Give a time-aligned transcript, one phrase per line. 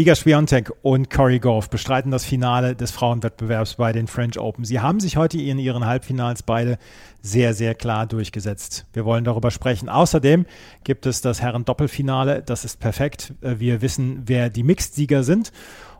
[0.00, 4.64] Iga Swiatek und Corey Goff bestreiten das Finale des Frauenwettbewerbs bei den French Open.
[4.64, 6.78] Sie haben sich heute in ihren Halbfinals beide
[7.20, 8.86] sehr, sehr klar durchgesetzt.
[8.94, 9.90] Wir wollen darüber sprechen.
[9.90, 10.46] Außerdem
[10.84, 12.42] gibt es das Herren-Doppelfinale.
[12.42, 13.34] Das ist perfekt.
[13.42, 15.52] Wir wissen, wer die Mixed-Sieger sind.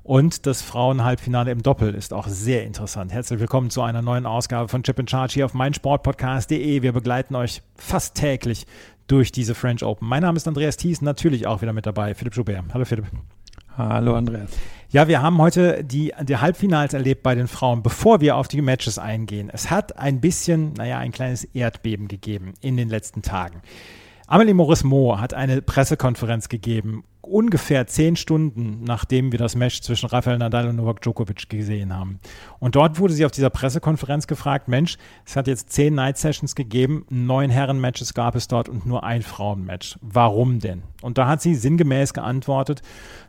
[0.02, 3.12] Und das Frauenhalbfinale im Doppel ist auch sehr interessant.
[3.12, 6.80] Herzlich willkommen zu einer neuen Ausgabe von Chip and Charge hier auf meinsportpodcast.de.
[6.80, 8.66] Wir begleiten euch fast täglich
[9.08, 10.08] durch diese French Open.
[10.08, 12.14] Mein Name ist Andreas Thies, natürlich auch wieder mit dabei.
[12.14, 12.64] Philipp Joubert.
[12.72, 13.04] Hallo Philipp.
[13.76, 14.50] Hallo Andreas.
[14.90, 18.60] Ja, wir haben heute die, die Halbfinals erlebt bei den Frauen, bevor wir auf die
[18.60, 19.48] Matches eingehen.
[19.52, 23.62] Es hat ein bisschen, naja, ein kleines Erdbeben gegeben in den letzten Tagen.
[24.26, 30.38] Amelie Morismo hat eine Pressekonferenz gegeben ungefähr zehn Stunden, nachdem wir das Match zwischen Rafael
[30.38, 32.20] Nadal und Novak Djokovic gesehen haben.
[32.58, 36.54] Und dort wurde sie auf dieser Pressekonferenz gefragt, Mensch, es hat jetzt zehn Night Sessions
[36.54, 39.98] gegeben, neun Herren-Matches gab es dort und nur ein Frauen-Match.
[40.00, 40.82] Warum denn?
[41.02, 42.82] Und da hat sie sinngemäß geantwortet,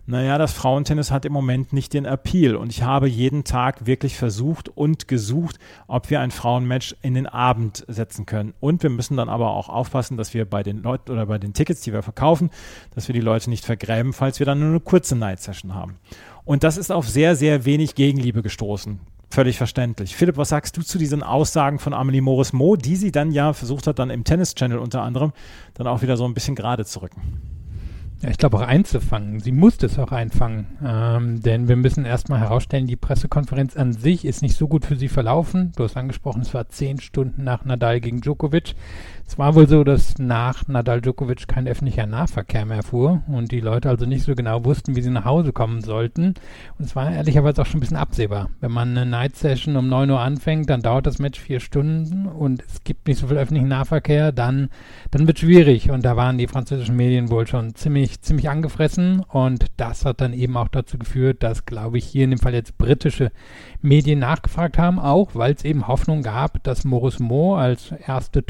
[0.08, 4.18] naja, das Frauentennis hat im Moment nicht den Appeal und ich habe jeden Tag wirklich
[4.18, 8.54] versucht und gesucht, ob wir ein Frauenmatch in den Abend setzen können.
[8.60, 11.54] Und wir müssen dann aber auch aufpassen, dass wir bei den Leuten oder bei den
[11.54, 12.50] Tickets, die wir verkaufen,
[12.94, 15.98] dass wir die Leute nicht vergräben, falls wir dann nur eine kurze Night Session haben.
[16.46, 19.00] Und das ist auf sehr, sehr wenig Gegenliebe gestoßen.
[19.30, 20.16] Völlig verständlich.
[20.16, 23.54] Philipp, was sagst du zu diesen Aussagen von Amelie Morris Mo, die sie dann ja
[23.54, 25.32] versucht hat, dann im Tennis Channel unter anderem,
[25.74, 27.22] dann auch wieder so ein bisschen gerade zu rücken?
[28.22, 29.40] Ja, ich glaube auch einzufangen.
[29.40, 30.78] Sie musste es auch einfangen.
[30.86, 34.96] Ähm, denn wir müssen erstmal herausstellen, die Pressekonferenz an sich ist nicht so gut für
[34.96, 35.72] sie verlaufen.
[35.76, 38.76] Du hast angesprochen, es war zehn Stunden nach Nadal gegen Djokovic.
[39.32, 43.62] Es war wohl so, dass nach Nadal Djokovic kein öffentlicher Nahverkehr mehr fuhr und die
[43.62, 46.34] Leute also nicht so genau wussten, wie sie nach Hause kommen sollten.
[46.78, 48.50] Und es war ehrlicherweise auch schon ein bisschen absehbar.
[48.60, 52.26] Wenn man eine Night Session um 9 Uhr anfängt, dann dauert das Match vier Stunden
[52.26, 54.68] und es gibt nicht so viel öffentlichen Nahverkehr, dann,
[55.12, 55.92] dann wird schwierig.
[55.92, 60.34] Und da waren die französischen Medien wohl schon ziemlich, ziemlich angefressen und das hat dann
[60.34, 63.32] eben auch dazu geführt, dass, glaube ich, hier in dem Fall jetzt britische
[63.82, 68.46] Medien nachgefragt haben, auch weil es eben Hoffnung gab, dass Maurice Mo als erste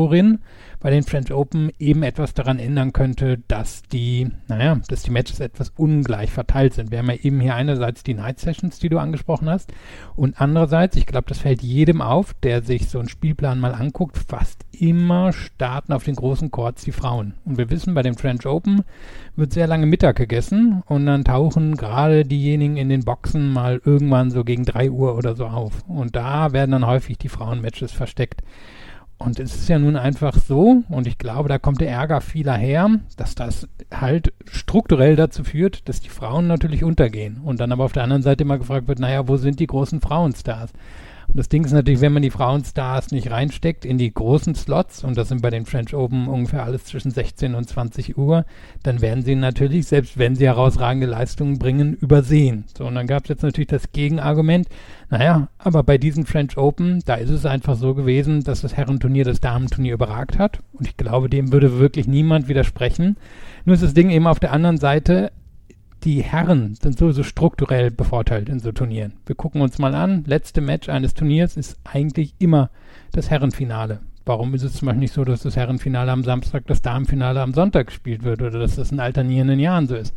[0.00, 0.38] Turnierdirektorin
[0.82, 5.38] bei den French Open eben etwas daran ändern könnte, dass die, naja, dass die Matches
[5.38, 6.90] etwas ungleich verteilt sind.
[6.90, 9.74] Wir haben ja eben hier einerseits die Night Sessions, die du angesprochen hast,
[10.16, 14.16] und andererseits, ich glaube, das fällt jedem auf, der sich so einen Spielplan mal anguckt,
[14.16, 17.34] fast immer starten auf den großen Courts die Frauen.
[17.44, 18.84] Und wir wissen, bei den French Open
[19.36, 24.30] wird sehr lange Mittag gegessen und dann tauchen gerade diejenigen in den Boxen mal irgendwann
[24.30, 25.84] so gegen drei Uhr oder so auf.
[25.86, 28.42] Und da werden dann häufig die Frauenmatches versteckt.
[29.22, 32.54] Und es ist ja nun einfach so, und ich glaube, da kommt der Ärger vieler
[32.54, 32.88] her,
[33.18, 37.38] dass das halt strukturell dazu führt, dass die Frauen natürlich untergehen.
[37.44, 40.00] Und dann aber auf der anderen Seite immer gefragt wird, naja, wo sind die großen
[40.00, 40.72] Frauenstars?
[41.30, 45.04] Und das Ding ist natürlich, wenn man die Frauenstars nicht reinsteckt in die großen Slots,
[45.04, 48.44] und das sind bei den French Open ungefähr alles zwischen 16 und 20 Uhr,
[48.82, 52.64] dann werden sie natürlich, selbst wenn sie herausragende Leistungen bringen, übersehen.
[52.76, 54.66] So, und dann gab es jetzt natürlich das Gegenargument,
[55.08, 59.24] naja, aber bei diesen French Open, da ist es einfach so gewesen, dass das Herrenturnier
[59.24, 60.58] das Damenturnier überragt hat.
[60.72, 63.16] Und ich glaube, dem würde wirklich niemand widersprechen.
[63.64, 65.30] Nur ist das Ding eben auf der anderen Seite,
[66.04, 69.14] die Herren sind sowieso strukturell bevorteilt in so Turnieren.
[69.26, 72.70] Wir gucken uns mal an, letzte Match eines Turniers ist eigentlich immer
[73.12, 74.00] das Herrenfinale.
[74.24, 77.54] Warum ist es zum Beispiel nicht so, dass das Herrenfinale am Samstag, das Damenfinale am
[77.54, 80.14] Sonntag gespielt wird oder dass das in alternierenden Jahren so ist?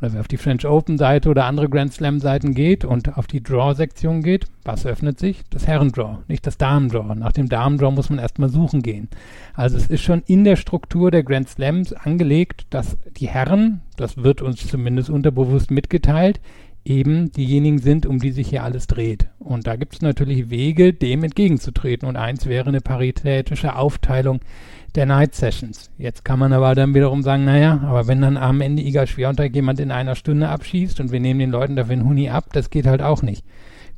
[0.00, 3.26] Oder wer auf die French Open Seite oder andere Grand Slam Seiten geht und auf
[3.26, 5.42] die Draw Sektion geht, was öffnet sich?
[5.50, 7.14] Das Herrendraw, nicht das Damendraw.
[7.14, 9.08] Nach dem Damendraw muss man erstmal suchen gehen.
[9.54, 14.18] Also es ist schon in der Struktur der Grand Slams angelegt, dass die Herren, das
[14.18, 16.40] wird uns zumindest unterbewusst mitgeteilt,
[16.86, 19.28] eben diejenigen sind, um die sich hier alles dreht.
[19.38, 22.08] Und da gibt es natürlich Wege, dem entgegenzutreten.
[22.08, 24.40] Und eins wäre eine paritätische Aufteilung
[24.94, 25.90] der Night Sessions.
[25.98, 29.54] Jetzt kann man aber dann wiederum sagen, naja, aber wenn dann am Ende Iga Schwiontek
[29.54, 32.70] jemand in einer Stunde abschießt und wir nehmen den Leuten dafür einen Huni ab, das
[32.70, 33.44] geht halt auch nicht.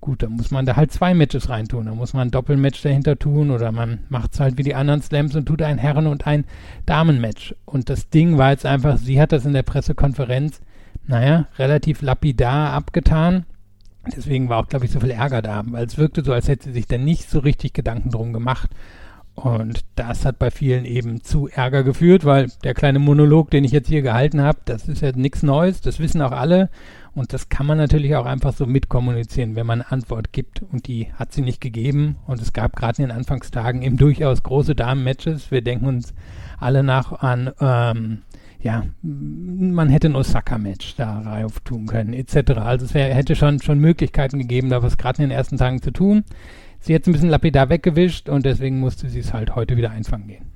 [0.00, 1.87] Gut, dann muss man da halt zwei Matches reintun.
[1.87, 5.02] Dann muss man ein Doppelmatch dahinter tun oder man macht es halt wie die anderen
[5.02, 6.44] Slams und tut ein Herren- und ein
[6.87, 7.55] Damenmatch.
[7.64, 10.61] Und das Ding war jetzt einfach, sie hat das in der Pressekonferenz,
[11.08, 13.44] naja, relativ lapidar abgetan.
[14.16, 16.64] Deswegen war auch, glaube ich, so viel Ärger da, weil es wirkte so, als hätte
[16.64, 18.70] sie sich da nicht so richtig Gedanken drum gemacht.
[19.34, 23.70] Und das hat bei vielen eben zu Ärger geführt, weil der kleine Monolog, den ich
[23.70, 26.70] jetzt hier gehalten habe, das ist ja nichts Neues, das wissen auch alle.
[27.14, 30.62] Und das kann man natürlich auch einfach so mitkommunizieren, wenn man eine Antwort gibt.
[30.62, 32.16] Und die hat sie nicht gegeben.
[32.26, 35.50] Und es gab gerade in den Anfangstagen eben durchaus große Damen-Matches.
[35.50, 36.14] Wir denken uns
[36.58, 38.22] alle nach an, ähm,
[38.60, 42.52] ja, man hätte ein Osaka-Match da rauf tun können, etc.
[42.58, 45.81] Also es wär, hätte schon, schon Möglichkeiten gegeben, da was gerade in den ersten Tagen
[45.81, 46.25] zu tun.
[46.81, 49.90] Sie hat es ein bisschen lapidar weggewischt und deswegen musste sie es halt heute wieder
[49.90, 50.46] einfangen gehen.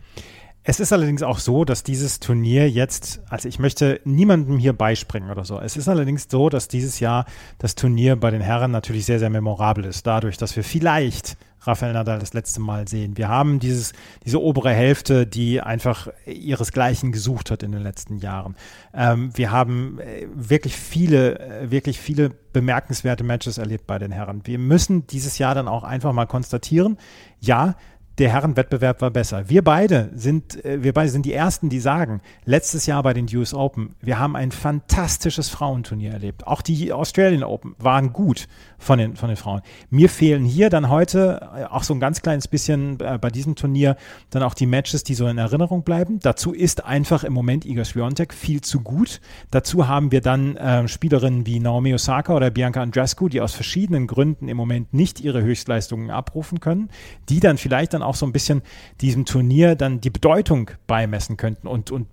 [0.65, 5.31] Es ist allerdings auch so, dass dieses Turnier jetzt, also ich möchte niemandem hier beispringen
[5.31, 5.59] oder so.
[5.59, 7.25] Es ist allerdings so, dass dieses Jahr
[7.59, 10.07] das Turnier bei den Herren natürlich sehr, sehr memorabel ist.
[10.07, 13.17] Dadurch, dass wir vielleicht Rafael Nadal das letzte Mal sehen.
[13.17, 13.93] Wir haben dieses,
[14.25, 18.57] diese obere Hälfte, die einfach ihresgleichen gesucht hat in den letzten Jahren.
[18.95, 24.43] Ähm, wir haben äh, wirklich viele, äh, wirklich viele bemerkenswerte Matches erlebt bei den Herren.
[24.45, 26.99] Wir müssen dieses Jahr dann auch einfach mal konstatieren,
[27.41, 27.75] ja,
[28.19, 29.49] der Herrenwettbewerb war besser.
[29.49, 33.27] Wir beide sind, äh, wir beide sind die ersten, die sagen, letztes Jahr bei den
[33.35, 36.47] US Open, wir haben ein fantastisches Frauenturnier erlebt.
[36.47, 38.49] Auch die Australian Open waren gut
[38.79, 39.63] von den, von den Frauen.
[39.91, 43.55] Mir fehlen hier dann heute äh, auch so ein ganz kleines bisschen äh, bei diesem
[43.55, 43.97] Turnier
[44.31, 46.19] dann auch die Matches, die so in Erinnerung bleiben.
[46.21, 49.21] Dazu ist einfach im Moment Iga Swiatek viel zu gut.
[49.51, 54.07] Dazu haben wir dann äh, Spielerinnen wie Naomi Osaka oder Bianca Andreescu, die aus verschiedenen
[54.07, 56.91] Gründen im Moment nicht ihre Höchstleistungen abrufen können,
[57.29, 58.63] die dann vielleicht dann auch so ein bisschen
[59.01, 62.07] diesem Turnier dann die Bedeutung beimessen könnten und, und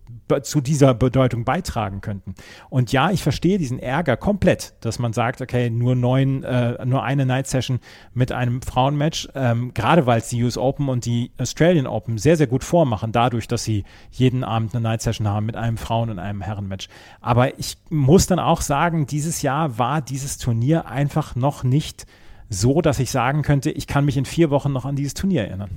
[0.43, 2.35] zu dieser Bedeutung beitragen könnten.
[2.69, 7.03] Und ja, ich verstehe diesen Ärger komplett, dass man sagt, okay, nur neun, äh, nur
[7.03, 7.79] eine Night Session
[8.13, 12.37] mit einem Frauenmatch, ähm, gerade weil es die US Open und die Australian Open sehr,
[12.37, 16.09] sehr gut vormachen, dadurch, dass sie jeden Abend eine Night Session haben mit einem Frauen-
[16.09, 16.89] und einem Herrenmatch.
[17.21, 22.05] Aber ich muss dann auch sagen, dieses Jahr war dieses Turnier einfach noch nicht
[22.49, 25.47] so, dass ich sagen könnte, ich kann mich in vier Wochen noch an dieses Turnier
[25.47, 25.69] erinnern.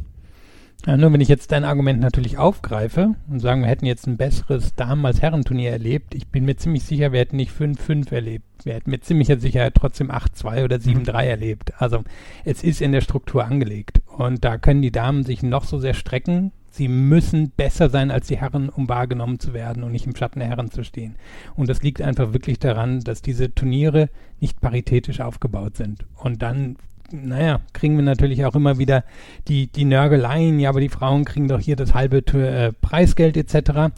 [0.87, 4.17] Ja, nur wenn ich jetzt dein Argument natürlich aufgreife und sagen, wir hätten jetzt ein
[4.17, 8.45] besseres Damen- als Herrenturnier erlebt, ich bin mir ziemlich sicher, wir hätten nicht 5-5 erlebt.
[8.65, 11.29] Wir hätten mit ziemlicher Sicherheit trotzdem 8-2 oder 7-3 mhm.
[11.29, 11.73] erlebt.
[11.81, 12.03] Also
[12.45, 14.03] es ist in der Struktur angelegt.
[14.07, 16.53] Und da können die Damen sich noch so sehr strecken.
[16.73, 20.41] Sie müssen besser sein als die Herren, um wahrgenommen zu werden und nicht im Schatten
[20.41, 21.17] der Herren zu stehen.
[21.55, 24.09] Und das liegt einfach wirklich daran, dass diese Turniere
[24.41, 26.07] nicht paritätisch aufgebaut sind.
[26.17, 26.77] Und dann
[27.13, 29.05] naja, kriegen wir natürlich auch immer wieder
[29.47, 33.95] die, die Nörgeleien, ja, aber die Frauen kriegen doch hier das halbe äh, Preisgeld etc.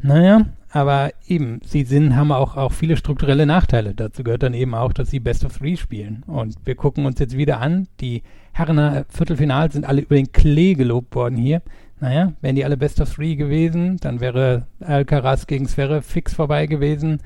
[0.00, 3.94] Naja, aber eben, sie sind, haben auch, auch viele strukturelle Nachteile.
[3.94, 6.22] Dazu gehört dann eben auch, dass sie Best of Three spielen.
[6.28, 8.22] Und wir gucken uns jetzt wieder an, die
[8.52, 11.62] Herren Viertelfinals sind alle über den Klee gelobt worden hier.
[12.02, 16.66] Naja, wären die alle Best of Three gewesen, dann wäre Alcaraz gegen Sverre fix vorbei
[16.66, 17.20] gewesen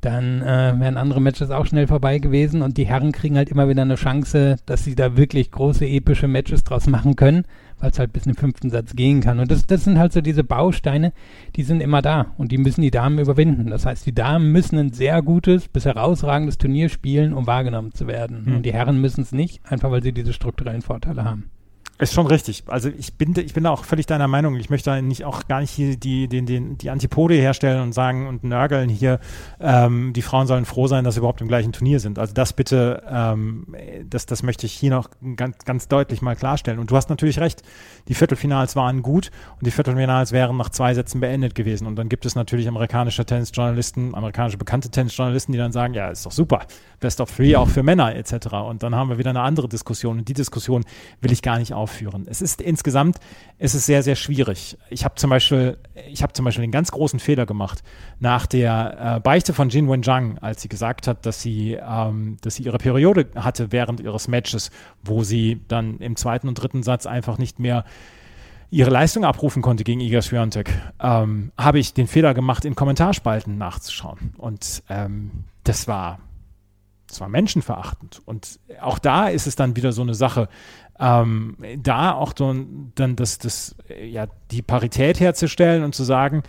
[0.00, 3.68] dann äh, wären andere Matches auch schnell vorbei gewesen und die Herren kriegen halt immer
[3.68, 7.44] wieder eine Chance, dass sie da wirklich große epische Matches draus machen können,
[7.78, 9.40] weil es halt bis in den fünften Satz gehen kann.
[9.40, 11.12] Und das, das sind halt so diese Bausteine,
[11.56, 13.68] die sind immer da und die müssen die Damen überwinden.
[13.68, 18.06] Das heißt, die Damen müssen ein sehr gutes bis herausragendes Turnier spielen, um wahrgenommen zu
[18.06, 18.44] werden.
[18.46, 18.56] Mhm.
[18.56, 21.50] Und die Herren müssen es nicht, einfach weil sie diese strukturellen Vorteile haben.
[22.00, 22.64] Ist schon richtig.
[22.66, 24.56] Also ich bin, ich bin auch völlig deiner Meinung.
[24.56, 27.92] Ich möchte da nicht auch gar nicht hier die, die, die, die Antipode herstellen und
[27.92, 29.20] sagen und nörgeln hier,
[29.60, 32.18] ähm, die Frauen sollen froh sein, dass sie überhaupt im gleichen Turnier sind.
[32.18, 33.76] Also das bitte, ähm,
[34.08, 36.78] das, das möchte ich hier noch ganz, ganz deutlich mal klarstellen.
[36.78, 37.62] Und du hast natürlich recht,
[38.08, 41.86] die Viertelfinals waren gut und die Viertelfinals wären nach zwei Sätzen beendet gewesen.
[41.86, 46.24] Und dann gibt es natürlich amerikanische Tennisjournalisten, amerikanische bekannte Tennisjournalisten, die dann sagen, ja, ist
[46.24, 46.60] doch super,
[46.98, 48.54] Best of Three auch für Männer etc.
[48.66, 50.20] Und dann haben wir wieder eine andere Diskussion.
[50.20, 50.84] Und die Diskussion
[51.20, 52.26] will ich gar nicht auf aufführen.
[52.28, 53.16] Es ist insgesamt,
[53.58, 54.78] es ist sehr, sehr schwierig.
[54.90, 55.76] Ich habe zum Beispiel,
[56.08, 57.82] ich habe zum Beispiel den ganz großen Fehler gemacht
[58.20, 62.54] nach der äh, Beichte von Jin Wenjiang, als sie gesagt hat, dass sie, ähm, dass
[62.56, 64.70] sie ihre Periode hatte während ihres Matches,
[65.02, 67.84] wo sie dann im zweiten und dritten Satz einfach nicht mehr
[68.70, 70.70] ihre Leistung abrufen konnte gegen Iga Swiatek,
[71.00, 74.34] ähm, habe ich den Fehler gemacht, in Kommentarspalten nachzuschauen.
[74.38, 76.20] Und ähm, das war
[77.10, 78.22] das war menschenverachtend.
[78.24, 80.48] Und auch da ist es dann wieder so eine Sache,
[81.00, 82.54] ähm, da auch so,
[82.94, 86.42] dann das, das, ja, die Parität herzustellen und zu sagen,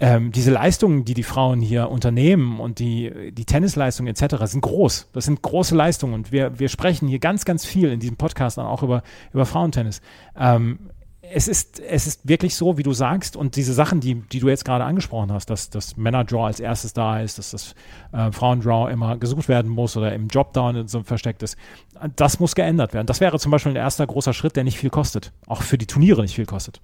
[0.00, 4.36] ähm, diese Leistungen, die die Frauen hier unternehmen und die, die Tennisleistungen etc.
[4.44, 5.10] sind groß.
[5.12, 8.58] Das sind große Leistungen und wir, wir sprechen hier ganz, ganz viel in diesem Podcast
[8.58, 10.00] auch über, über Frauentennis.
[10.36, 10.90] Ähm,
[11.32, 14.48] es ist, es ist wirklich so, wie du sagst, und diese Sachen, die, die du
[14.48, 17.74] jetzt gerade angesprochen hast, dass das Männer-Draw als erstes da ist, dass das
[18.12, 21.56] äh, Frauen-Draw immer gesucht werden muss oder im Jobdown so versteckt ist,
[22.16, 23.06] das muss geändert werden.
[23.06, 25.32] Das wäre zum Beispiel ein erster großer Schritt, der nicht viel kostet.
[25.46, 26.80] Auch für die Turniere nicht viel kostet.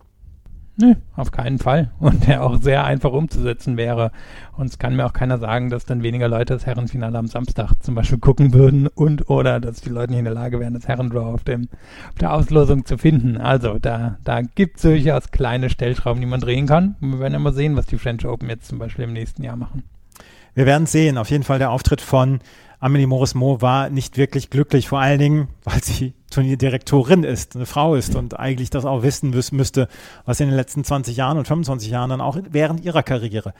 [0.80, 1.90] Nö, auf keinen Fall.
[1.98, 4.12] Und der auch sehr einfach umzusetzen wäre.
[4.56, 7.74] Und es kann mir auch keiner sagen, dass dann weniger Leute das Herrenfinale am Samstag
[7.80, 10.88] zum Beispiel gucken würden und oder dass die Leute nicht in der Lage wären, das
[10.88, 11.68] Herrendraw auf, dem,
[12.08, 13.36] auf der Auslosung zu finden.
[13.36, 16.96] Also da, da gibt es durchaus kleine Stellschrauben, die man drehen kann.
[17.00, 19.56] Und wir werden immer sehen, was die French Open jetzt zum Beispiel im nächsten Jahr
[19.56, 19.82] machen.
[20.54, 21.18] Wir werden sehen.
[21.18, 22.40] Auf jeden Fall der Auftritt von
[22.78, 27.94] Amelie Morismo war nicht wirklich glücklich, vor allen Dingen, weil sie Turnierdirektorin ist, eine Frau
[27.94, 29.88] ist und eigentlich das auch wissen müsste,
[30.24, 33.52] was in den letzten 20 Jahren und 25 Jahren dann auch während ihrer Karriere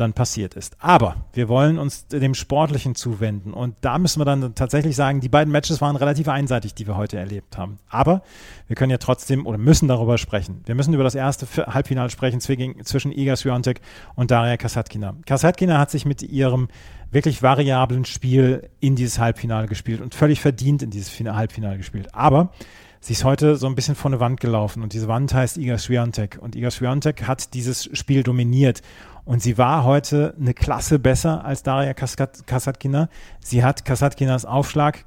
[0.00, 0.76] dann passiert ist.
[0.80, 5.28] Aber wir wollen uns dem Sportlichen zuwenden und da müssen wir dann tatsächlich sagen, die
[5.28, 7.78] beiden Matches waren relativ einseitig, die wir heute erlebt haben.
[7.88, 8.22] Aber
[8.66, 10.62] wir können ja trotzdem oder müssen darüber sprechen.
[10.66, 13.80] Wir müssen über das erste Halbfinale sprechen zwischen Iga Swiatek
[14.14, 15.16] und Daria Kasatkina.
[15.26, 16.68] Kasatkina hat sich mit ihrem
[17.10, 22.14] wirklich variablen Spiel in dieses Halbfinale gespielt und völlig verdient in dieses Halbfinale gespielt.
[22.14, 22.52] Aber
[23.00, 25.78] sie ist heute so ein bisschen vor eine Wand gelaufen und diese Wand heißt Iga
[25.78, 28.82] Swiatek und Iga Swiatek hat dieses Spiel dominiert
[29.24, 33.08] und sie war heute eine Klasse besser als Daria Kasatkina.
[33.40, 35.04] Sie hat Kasatkinas Aufschlag,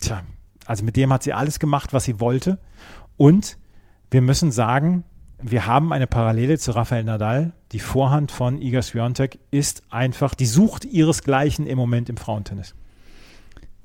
[0.00, 0.22] tja,
[0.66, 2.58] also mit dem hat sie alles gemacht, was sie wollte
[3.16, 3.58] und
[4.10, 5.04] wir müssen sagen,
[5.46, 7.52] wir haben eine Parallele zu Rafael Nadal.
[7.72, 12.74] Die Vorhand von Iga Swiatek ist einfach, die sucht ihresgleichen im Moment im Frauentennis.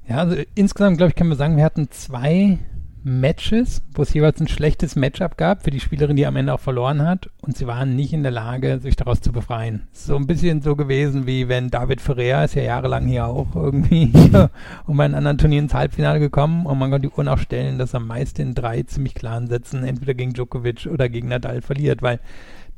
[0.08, 2.60] Ja, also insgesamt, glaube ich, können wir sagen, wir hatten zwei
[3.04, 6.60] Matches, wo es jeweils ein schlechtes Matchup gab für die Spielerin, die am Ende auch
[6.60, 7.30] verloren hat.
[7.42, 9.88] Und sie waren nicht in der Lage, sich daraus zu befreien.
[9.92, 14.12] So ein bisschen so gewesen, wie wenn David Ferrer ist ja jahrelang hier auch irgendwie
[14.88, 16.66] um bei einem anderen Turnier ins Halbfinale gekommen.
[16.66, 19.84] Und man konnte die Uhren auch stellen, dass er meist in drei ziemlich klaren Sätzen
[19.84, 22.20] entweder gegen Djokovic oder gegen Nadal verliert, weil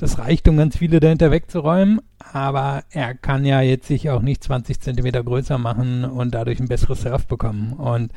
[0.01, 2.01] das reicht, um ganz viele dahinter wegzuräumen.
[2.33, 6.67] Aber er kann ja jetzt sich auch nicht 20 Zentimeter größer machen und dadurch ein
[6.67, 7.73] besseres Surf bekommen.
[7.73, 8.11] Und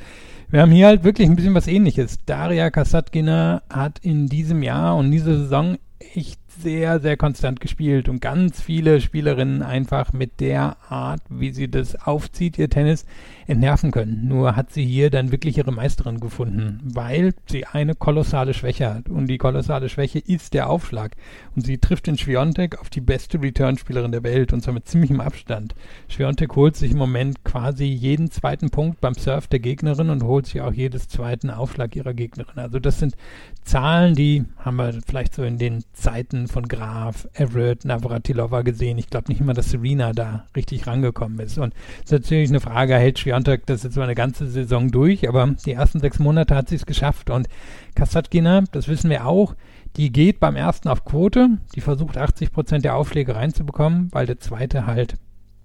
[0.49, 2.21] wir haben hier halt wirklich ein bisschen was ähnliches.
[2.25, 5.77] Daria Kasatkina hat in diesem Jahr und dieser Saison
[6.15, 11.71] echt sehr, sehr konstant gespielt und ganz viele Spielerinnen einfach mit der Art, wie sie
[11.71, 13.05] das aufzieht, ihr Tennis,
[13.47, 14.27] entnerven können.
[14.29, 19.09] Nur hat sie hier dann wirklich ihre Meisterin gefunden, weil sie eine kolossale Schwäche hat.
[19.09, 21.17] Und die kolossale Schwäche ist der Aufschlag.
[21.55, 25.21] Und sie trifft in Schwiontek auf die beste Return-Spielerin der Welt und zwar mit ziemlichem
[25.21, 25.75] Abstand.
[26.09, 30.47] Schwiontek holt sich im Moment quasi jeden zweiten Punkt beim Surf der Gegnerin und holt
[30.47, 32.59] sich auch jedes zweiten Aufschlag ihrer Gegnerin.
[32.59, 33.15] Also das sind
[33.65, 38.99] Zahlen, die haben wir vielleicht so in den Zeiten von Graf, Everett, Navratilova gesehen.
[38.99, 41.59] Ich glaube nicht immer, dass Serena da richtig rangekommen ist.
[41.59, 45.29] Und es ist natürlich eine Frage, hält Schwiontek das jetzt mal eine ganze Saison durch,
[45.29, 47.31] aber die ersten sechs Monate hat sie es geschafft.
[47.31, 47.49] Und
[47.95, 49.55] Kasatkina, das wissen wir auch,
[49.97, 54.41] die geht beim ersten auf Quote, die versucht 80 Prozent der Aufschläge reinzubekommen, weil der
[54.41, 55.17] zweite halt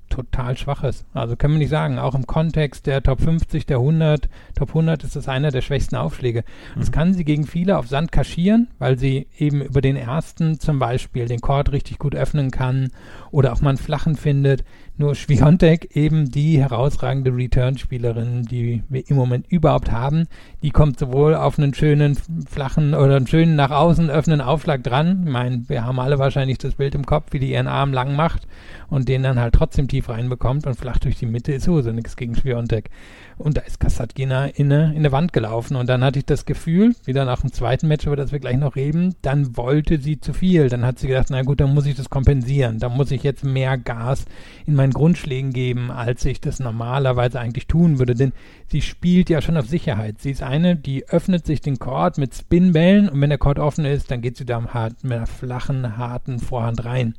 [0.10, 1.06] total schwach ist.
[1.14, 5.04] Also können wir nicht sagen, auch im Kontext der Top 50, der 100, Top 100
[5.04, 6.44] ist das einer der schwächsten Aufschläge.
[6.76, 6.80] Mhm.
[6.80, 10.80] Das kann sie gegen viele auf Sand kaschieren, weil sie eben über den ersten zum
[10.80, 12.92] Beispiel den Chord richtig gut öffnen kann
[13.32, 14.64] oder auch mal einen flachen findet.
[14.98, 20.28] Nur Schwiontek, eben die herausragende Return-Spielerin, die wir im Moment überhaupt haben,
[20.62, 22.18] die kommt sowohl auf einen schönen
[22.50, 25.24] flachen oder einen schönen nach außen öffnenden Aufschlag dran.
[25.26, 28.18] Ich meine, wir haben alle wahrscheinlich das Bild im Kopf, wie die ihren Arm lang
[28.18, 28.46] macht
[28.90, 32.16] und den dann halt trotzdem tief reinbekommt und flach durch die Mitte ist sowieso nichts
[32.16, 32.90] gegen Schwiontek.
[33.38, 35.76] Und da ist Kasatkina in eine, in eine Wand gelaufen.
[35.76, 38.58] Und dann hatte ich das Gefühl, wieder nach dem zweiten Match, über das wir gleich
[38.58, 40.70] noch reden, dann wollte sie zu viel.
[40.70, 42.80] Dann hat sie gedacht, na gut, dann muss ich das kompensieren.
[42.80, 44.26] Da muss ich jetzt mehr Gas
[44.66, 48.14] in meinen Grundschlägen geben, als ich das normalerweise eigentlich tun würde.
[48.14, 48.34] Denn
[48.68, 50.22] sie spielt ja schon auf Sicherheit.
[50.22, 53.86] Sie ist eine, die öffnet sich den Chord mit Spinbällen und wenn der Chord offen
[53.86, 54.72] ist, dann geht sie da mit
[55.04, 57.16] einer flachen, harten Vorhand rein.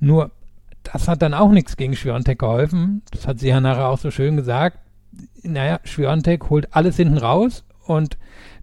[0.00, 0.30] Nur
[0.82, 3.02] das hat dann auch nichts gegen Schwiontek geholfen.
[3.10, 4.78] Das hat sie ja nachher auch so schön gesagt
[5.42, 8.16] naja, Schwiontek holt alles hinten raus und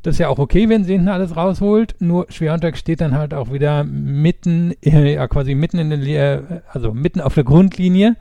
[0.04, 1.96] das ist ja auch okay, wenn sie hinten alles rausholt.
[2.00, 6.94] Nur Schwiontek steht dann halt auch wieder mitten, äh, ja quasi mitten in der, also
[6.94, 8.16] mitten auf der Grundlinie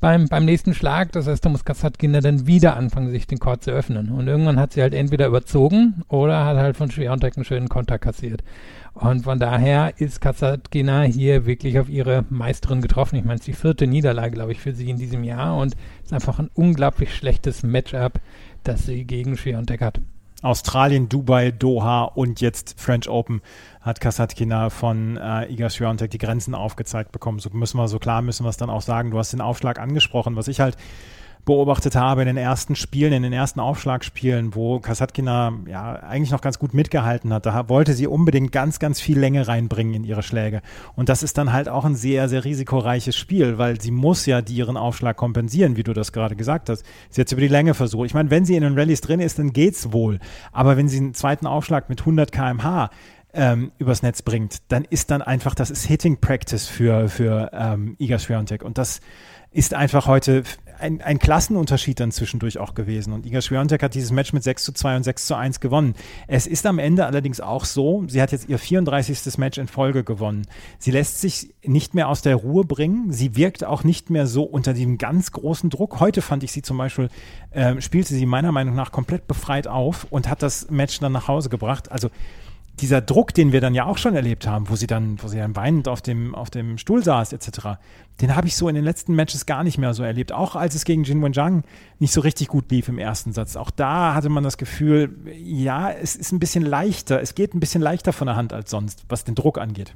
[0.00, 1.12] beim, beim nächsten Schlag.
[1.12, 4.10] Das heißt, da muss Kasatkina dann wieder anfangen, sich den Chord zu öffnen.
[4.10, 7.98] Und irgendwann hat sie halt entweder überzogen oder hat halt von Schwiontek einen schönen Konter
[7.98, 8.42] kassiert.
[8.94, 13.16] Und von daher ist Kasatkina hier wirklich auf ihre Meisterin getroffen.
[13.16, 15.74] Ich meine, es ist die vierte Niederlage, glaube ich, für sie in diesem Jahr und
[16.00, 18.20] es ist einfach ein unglaublich schlechtes Matchup,
[18.64, 20.00] das sie gegen Schwiontek hat.
[20.42, 23.42] Australien, Dubai, Doha und jetzt French Open
[23.80, 27.40] hat Kasatkina von äh, Iga Swiatek die Grenzen aufgezeigt bekommen.
[27.40, 29.10] So müssen wir, so klar müssen wir es dann auch sagen.
[29.10, 30.36] Du hast den Aufschlag angesprochen.
[30.36, 30.76] Was ich halt
[31.44, 36.40] beobachtet habe in den ersten Spielen, in den ersten Aufschlagspielen, wo Kasatkina ja eigentlich noch
[36.40, 37.46] ganz gut mitgehalten hat.
[37.46, 40.60] Da wollte sie unbedingt ganz, ganz viel Länge reinbringen in ihre Schläge.
[40.94, 44.40] Und das ist dann halt auch ein sehr, sehr risikoreiches Spiel, weil sie muss ja
[44.48, 46.84] ihren Aufschlag kompensieren, wie du das gerade gesagt hast.
[47.10, 48.06] Sie hat über die Länge versucht.
[48.06, 50.18] Ich meine, wenn sie in den Rallyes drin ist, dann geht's wohl.
[50.52, 52.90] Aber wenn sie einen zweiten Aufschlag mit 100 kmh
[53.32, 57.96] ähm, übers Netz bringt, dann ist dann einfach, das ist Hitting Practice für, für ähm,
[57.98, 58.62] Iga Swiatek.
[58.62, 59.00] Und das
[59.50, 60.42] ist einfach heute
[60.78, 63.12] ein, ein Klassenunterschied dann zwischendurch auch gewesen.
[63.12, 65.94] Und Iga Swiatek hat dieses Match mit 6 zu 2 und 6 zu 1 gewonnen.
[66.26, 69.38] Es ist am Ende allerdings auch so, sie hat jetzt ihr 34.
[69.38, 70.46] Match in Folge gewonnen.
[70.78, 73.12] Sie lässt sich nicht mehr aus der Ruhe bringen.
[73.12, 76.00] Sie wirkt auch nicht mehr so unter diesem ganz großen Druck.
[76.00, 77.08] Heute fand ich sie zum Beispiel,
[77.50, 81.28] äh, spielte sie meiner Meinung nach komplett befreit auf und hat das Match dann nach
[81.28, 81.90] Hause gebracht.
[81.90, 82.08] Also
[82.80, 85.38] dieser Druck, den wir dann ja auch schon erlebt haben, wo sie dann, wo sie
[85.38, 87.78] dann weinend auf dem, auf dem Stuhl saß, etc.,
[88.20, 90.32] den habe ich so in den letzten Matches gar nicht mehr so erlebt.
[90.32, 91.62] Auch als es gegen Jin Wenjiang
[92.00, 93.54] nicht so richtig gut lief im ersten Satz.
[93.54, 97.60] Auch da hatte man das Gefühl, ja, es ist ein bisschen leichter, es geht ein
[97.60, 99.94] bisschen leichter von der Hand als sonst, was den Druck angeht.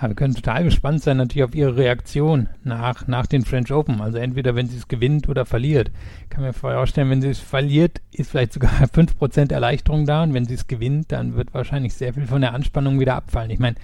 [0.00, 4.00] Ja, wir können total gespannt sein natürlich auf ihre Reaktion nach, nach den French Open.
[4.00, 5.90] Also entweder wenn sie es gewinnt oder verliert.
[6.24, 10.34] Ich kann mir vorstellen, wenn sie es verliert, ist vielleicht sogar 5% Erleichterung da und
[10.34, 13.50] wenn sie es gewinnt, dann wird wahrscheinlich sehr viel von der Anspannung wieder abfallen.
[13.50, 13.76] Ich meine,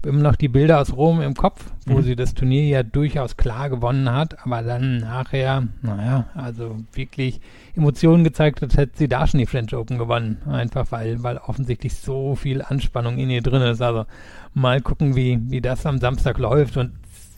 [0.00, 2.02] habe immer noch die Bilder aus Rom im Kopf, wo mhm.
[2.02, 7.40] sie das Turnier ja durchaus klar gewonnen hat, aber dann nachher, naja, also wirklich
[7.76, 10.38] Emotionen gezeigt hat, hätte sie da schon die French Open gewonnen.
[10.46, 13.82] Einfach weil, weil offensichtlich so viel Anspannung in ihr drin ist.
[13.82, 14.06] Also
[14.54, 16.76] mal gucken, wie, wie das am Samstag läuft.
[16.76, 16.92] Und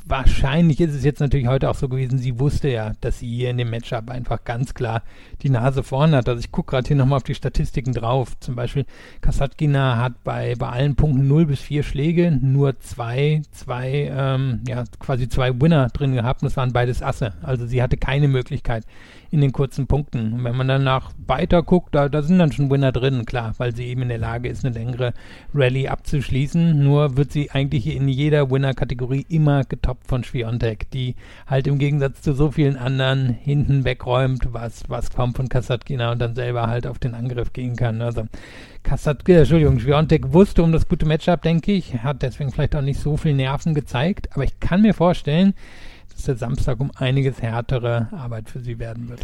[0.06, 3.50] wahrscheinlich ist es jetzt natürlich heute auch so gewesen, sie wusste ja, dass sie hier
[3.50, 5.02] in dem Matchup einfach ganz klar
[5.42, 6.28] die Nase vorn hat.
[6.28, 8.38] Also ich gucke gerade hier nochmal auf die Statistiken drauf.
[8.40, 8.86] Zum Beispiel
[9.20, 14.84] Kasatkina hat bei, bei allen Punkten 0 bis 4 Schläge nur zwei, zwei, ähm, ja,
[14.98, 17.34] quasi zwei Winner drin gehabt und das waren beides Asse.
[17.42, 18.84] Also sie hatte keine Möglichkeit,
[19.32, 20.34] in den kurzen Punkten.
[20.34, 23.74] Und wenn man danach weiter guckt, da, da sind dann schon Winner drin, klar, weil
[23.74, 25.14] sie eben in der Lage ist, eine längere
[25.54, 26.84] Rallye abzuschließen.
[26.84, 31.14] Nur wird sie eigentlich in jeder Winner-Kategorie immer getoppt von Schwiontek, die
[31.46, 36.18] halt im Gegensatz zu so vielen anderen hinten wegräumt, was, was kommt von Kasatkina und
[36.18, 38.00] dann selber halt auf den Angriff gehen kann.
[38.00, 38.26] Also
[38.82, 42.82] Kassat, äh, Entschuldigung, Schwiontek wusste um das gute Matchup, denke ich, hat deswegen vielleicht auch
[42.82, 45.54] nicht so viel Nerven gezeigt, aber ich kann mir vorstellen,
[46.12, 49.20] dass der Samstag um einiges härtere Arbeit für sie werden wird.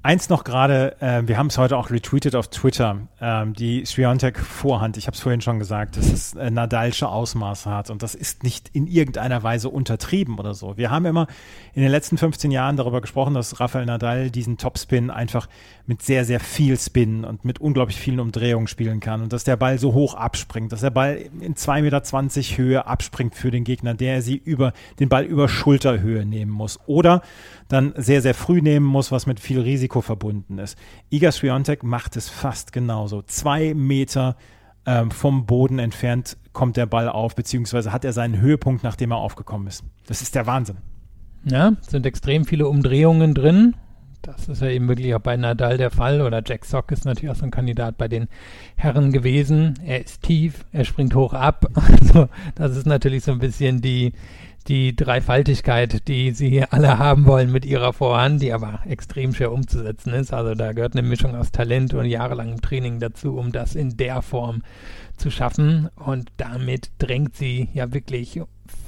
[0.00, 4.96] Eins noch gerade, äh, wir haben es heute auch retweetet auf Twitter, ähm, die Sviontek-Vorhand,
[4.96, 8.44] ich habe es vorhin schon gesagt, dass es äh, Nadalsche Ausmaße hat und das ist
[8.44, 10.76] nicht in irgendeiner Weise untertrieben oder so.
[10.76, 11.26] Wir haben immer
[11.74, 15.48] in den letzten 15 Jahren darüber gesprochen, dass Rafael Nadal diesen Topspin einfach
[15.86, 19.56] mit sehr, sehr viel Spin und mit unglaublich vielen Umdrehungen spielen kann und dass der
[19.56, 23.94] Ball so hoch abspringt, dass der Ball in 2,20 Meter Höhe abspringt für den Gegner,
[23.94, 27.22] der sie über den Ball über Schulterhöhe nehmen muss oder
[27.68, 30.78] dann sehr, sehr früh nehmen muss, was mit viel Risiko verbunden ist.
[31.10, 33.22] Iga Swiatek macht es fast genauso.
[33.22, 34.36] Zwei Meter
[34.86, 39.18] ähm, vom Boden entfernt kommt der Ball auf, beziehungsweise hat er seinen Höhepunkt, nachdem er
[39.18, 39.84] aufgekommen ist.
[40.06, 40.78] Das ist der Wahnsinn.
[41.44, 43.74] Ja, sind extrem viele Umdrehungen drin.
[44.22, 47.30] Das ist ja eben wirklich auch bei Nadal der Fall oder Jack Sock ist natürlich
[47.30, 48.28] auch so ein Kandidat bei den
[48.76, 49.74] Herren gewesen.
[49.84, 51.66] Er ist tief, er springt hoch ab.
[51.74, 54.12] Also das ist natürlich so ein bisschen die,
[54.68, 59.52] die Dreifaltigkeit, die sie hier alle haben wollen mit ihrer Vorhand, die aber extrem schwer
[59.52, 60.32] umzusetzen ist.
[60.32, 64.20] Also da gehört eine Mischung aus Talent und jahrelangem Training dazu, um das in der
[64.20, 64.62] Form
[65.16, 65.88] zu schaffen.
[65.96, 68.40] Und damit drängt sie ja wirklich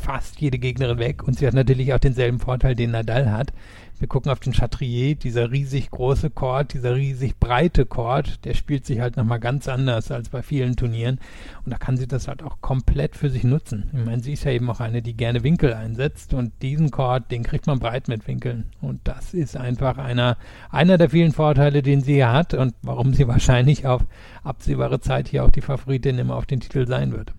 [0.02, 1.26] fast jede Gegnerin weg.
[1.26, 3.52] Und sie hat natürlich auch denselben Vorteil, den Nadal hat.
[4.00, 8.86] Wir gucken auf den Chatrier, dieser riesig große Chord, dieser riesig breite Chord, der spielt
[8.86, 11.20] sich halt nochmal ganz anders als bei vielen Turnieren.
[11.66, 13.90] Und da kann sie das halt auch komplett für sich nutzen.
[13.92, 17.30] Ich meine, sie ist ja eben auch eine, die gerne Winkel einsetzt und diesen Chord,
[17.30, 18.70] den kriegt man breit mit Winkeln.
[18.80, 20.38] Und das ist einfach einer,
[20.70, 24.00] einer der vielen Vorteile, den sie hier hat und warum sie wahrscheinlich auf
[24.42, 27.34] absehbare Zeit hier auch die Favoritin immer auf den Titel sein wird.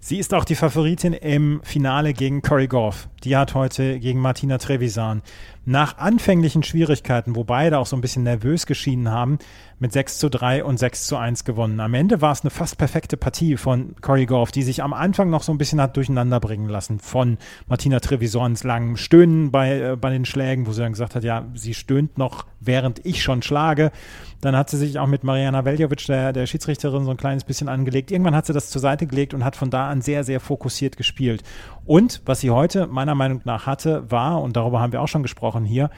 [0.00, 3.08] Sie ist auch die Favoritin im Finale gegen Corey Goff.
[3.24, 5.22] Die hat heute gegen Martina Trevisan
[5.64, 9.38] nach anfänglichen Schwierigkeiten, wo beide auch so ein bisschen nervös geschienen haben,
[9.78, 11.78] mit 6 zu 3 und 6 zu 1 gewonnen.
[11.80, 15.30] Am Ende war es eine fast perfekte Partie von Corey Goff, die sich am Anfang
[15.30, 19.96] noch so ein bisschen hat durcheinander bringen lassen von Martina Trevisons langem Stöhnen bei, äh,
[19.96, 23.42] bei den Schlägen, wo sie dann gesagt hat, ja, sie stöhnt noch, während ich schon
[23.42, 23.92] schlage.
[24.40, 27.68] Dann hat sie sich auch mit Mariana Veljovic, der, der Schiedsrichterin, so ein kleines bisschen
[27.68, 28.10] angelegt.
[28.10, 30.96] Irgendwann hat sie das zur Seite gelegt und hat von da an sehr, sehr fokussiert
[30.96, 31.44] gespielt.
[31.84, 35.22] Und was sie heute meiner Meinung nach hatte, war, und darüber haben wir auch schon
[35.22, 35.90] gesprochen hier,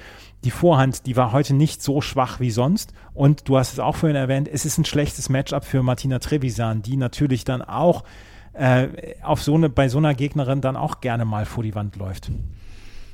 [0.45, 2.93] die Vorhand, die war heute nicht so schwach wie sonst.
[3.15, 6.83] Und du hast es auch vorhin erwähnt, es ist ein schlechtes Matchup für Martina Trevisan,
[6.83, 8.05] die natürlich dann auch
[8.53, 8.89] äh,
[9.23, 12.31] auf so eine, bei so einer Gegnerin dann auch gerne mal vor die Wand läuft.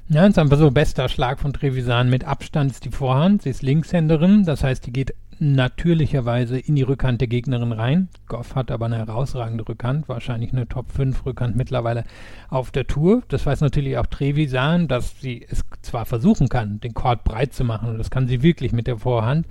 [0.09, 3.43] Ja, das ist einfach so bester Schlag von Trevisan mit Abstand ist die Vorhand.
[3.43, 8.09] Sie ist Linkshänderin, das heißt, die geht natürlicherweise in die Rückhand der Gegnerin rein.
[8.29, 12.05] Goff hat aber eine herausragende Rückhand, wahrscheinlich eine Top 5 Rückhand mittlerweile
[12.51, 13.23] auf der Tour.
[13.29, 17.65] Das weiß natürlich auch Trevisan, dass sie es zwar versuchen kann, den Court breit zu
[17.65, 19.47] machen, und das kann sie wirklich mit der Vorhand,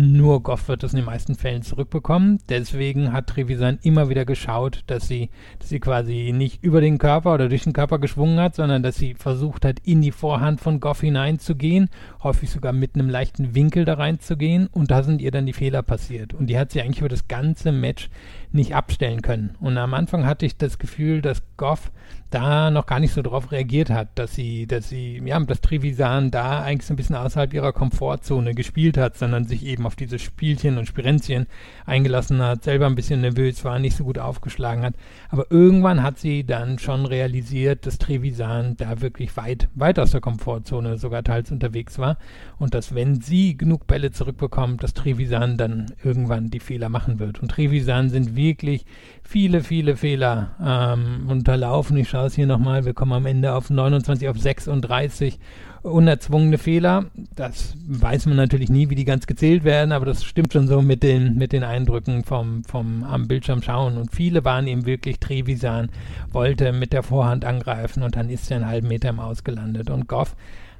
[0.00, 2.38] nur Goff wird es in den meisten Fällen zurückbekommen.
[2.48, 7.34] Deswegen hat Trevisan immer wieder geschaut, dass sie, dass sie quasi nicht über den Körper
[7.34, 10.80] oder durch den Körper geschwungen hat, sondern dass sie versucht hat, in die Vorhand von
[10.80, 11.90] Goff hineinzugehen,
[12.22, 15.82] häufig sogar mit einem leichten Winkel da reinzugehen und da sind ihr dann die Fehler
[15.82, 16.34] passiert.
[16.34, 18.08] Und die hat sie eigentlich über das ganze Match
[18.52, 19.56] nicht abstellen können.
[19.60, 21.90] Und am Anfang hatte ich das Gefühl, dass Goff
[22.30, 26.30] da noch gar nicht so drauf reagiert hat, dass sie, dass sie, ja, dass Trevisan
[26.30, 30.18] da eigentlich so ein bisschen außerhalb ihrer Komfortzone gespielt hat, sondern sich eben auf diese
[30.18, 31.46] Spielchen und Spirenzchen
[31.86, 34.94] eingelassen hat, selber ein bisschen nervös war, nicht so gut aufgeschlagen hat.
[35.28, 40.20] Aber irgendwann hat sie dann schon realisiert, dass Trevisan da wirklich weit, weit aus der
[40.20, 42.16] Komfortzone sogar teils unterwegs war
[42.58, 47.40] und dass wenn sie genug Bälle zurückbekommt, dass Trevisan dann irgendwann die Fehler machen wird.
[47.40, 48.84] Und Trevisan sind wirklich
[49.22, 51.96] viele, viele Fehler ähm, unterlaufen.
[51.98, 52.84] Ich schaue es hier nochmal.
[52.84, 55.38] Wir kommen am Ende auf 29, auf 36
[55.82, 57.06] unerzwungene Fehler.
[57.36, 60.82] Das weiß man natürlich nie, wie die ganz gezählt werden, aber das stimmt schon so
[60.82, 63.96] mit den, mit den Eindrücken vom, vom am Bildschirm schauen.
[63.96, 65.90] Und viele waren eben wirklich Trevisan,
[66.32, 69.90] wollte mit der Vorhand angreifen und dann ist er einen halben Meter im Ausgelandet.
[69.90, 70.34] Und Goff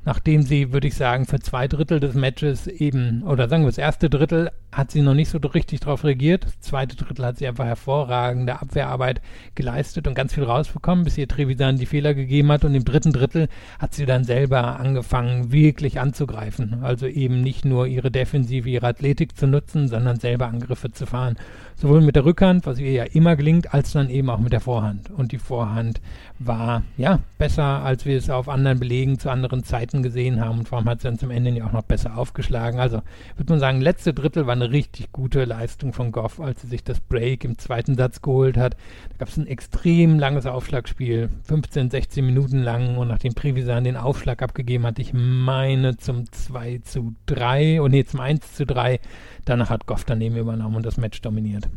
[0.04, 3.78] nachdem sie, würde ich sagen, für zwei Drittel des Matches eben, oder sagen wir das
[3.78, 6.44] erste Drittel, hat sie noch nicht so richtig darauf reagiert.
[6.44, 9.20] Das zweite Drittel hat sie einfach hervorragende Abwehrarbeit
[9.54, 12.64] geleistet und ganz viel rausbekommen, bis ihr Trevisan die Fehler gegeben hat.
[12.64, 16.82] Und im dritten Drittel hat sie dann selber angefangen, wirklich anzugreifen.
[16.82, 21.36] Also eben nicht nur ihre Defensive, ihre Athletik zu nutzen, sondern selber Angriffe zu fahren.
[21.80, 24.60] Sowohl mit der Rückhand, was ihr ja immer gelingt, als dann eben auch mit der
[24.60, 25.10] Vorhand.
[25.10, 26.02] Und die Vorhand
[26.38, 30.58] war, ja, besser, als wir es auf anderen Belegen zu anderen Zeiten gesehen haben.
[30.58, 32.80] Und vor allem hat sie dann zum Ende ja auch noch besser aufgeschlagen.
[32.80, 33.00] Also,
[33.36, 36.84] würde man sagen, letzte Drittel war eine richtig gute Leistung von Goff, als sie sich
[36.84, 38.76] das Break im zweiten Satz geholt hat.
[39.08, 43.96] Da gab es ein extrem langes Aufschlagspiel, 15, 16 Minuten lang und nachdem Trevisan den
[43.96, 49.00] Aufschlag abgegeben hat, ich meine zum 2 zu 3 und nee, zum 1 zu 3,
[49.46, 51.69] danach hat Goff daneben übernommen und das Match dominiert.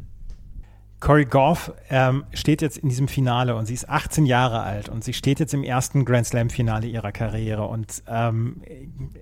[1.03, 5.03] Corey Goff ähm, steht jetzt in diesem Finale und sie ist 18 Jahre alt und
[5.03, 8.61] sie steht jetzt im ersten Grand Slam Finale ihrer Karriere und ähm,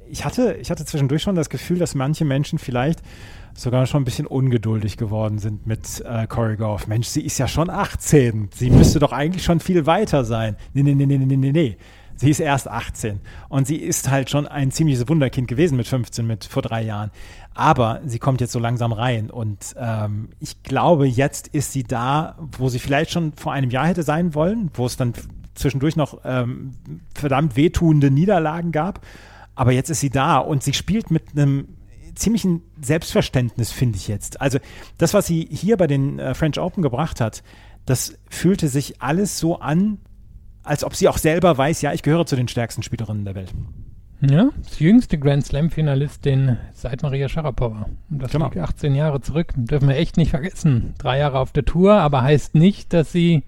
[0.08, 3.02] ich hatte ich hatte zwischendurch schon das Gefühl, dass manche Menschen vielleicht
[3.56, 6.86] sogar schon ein bisschen ungeduldig geworden sind mit äh, Corey Goff.
[6.86, 8.50] Mensch, sie ist ja schon 18.
[8.54, 10.58] Sie müsste doch eigentlich schon viel weiter sein.
[10.74, 11.78] Nee, nee, nee, nee, nee, nee, nee.
[12.21, 16.27] Sie ist erst 18 und sie ist halt schon ein ziemliches Wunderkind gewesen mit 15,
[16.27, 17.10] mit vor drei Jahren.
[17.55, 22.38] Aber sie kommt jetzt so langsam rein und ähm, ich glaube, jetzt ist sie da,
[22.60, 25.13] wo sie vielleicht schon vor einem Jahr hätte sein wollen, wo es dann
[25.55, 26.73] zwischendurch noch ähm,
[27.15, 29.03] verdammt wehtuende Niederlagen gab.
[29.55, 31.69] Aber jetzt ist sie da und sie spielt mit einem
[32.13, 34.41] ziemlichen Selbstverständnis, finde ich jetzt.
[34.41, 34.60] Also
[34.99, 37.41] das, was sie hier bei den äh, French Open gebracht hat,
[37.88, 39.97] das fühlte sich alles so an,
[40.63, 43.54] als ob sie auch selber weiß, ja, ich gehöre zu den stärksten Spielerinnen der Welt.
[44.21, 47.88] Ja, das jüngste Grand Slam-Finalistin seit Maria Sharapova.
[48.10, 48.45] Und das genau.
[48.45, 49.52] liegt 18 Jahre zurück.
[49.56, 50.93] Dürfen wir echt nicht vergessen.
[51.00, 53.43] Drei Jahre auf der Tour, aber heißt nicht, dass sie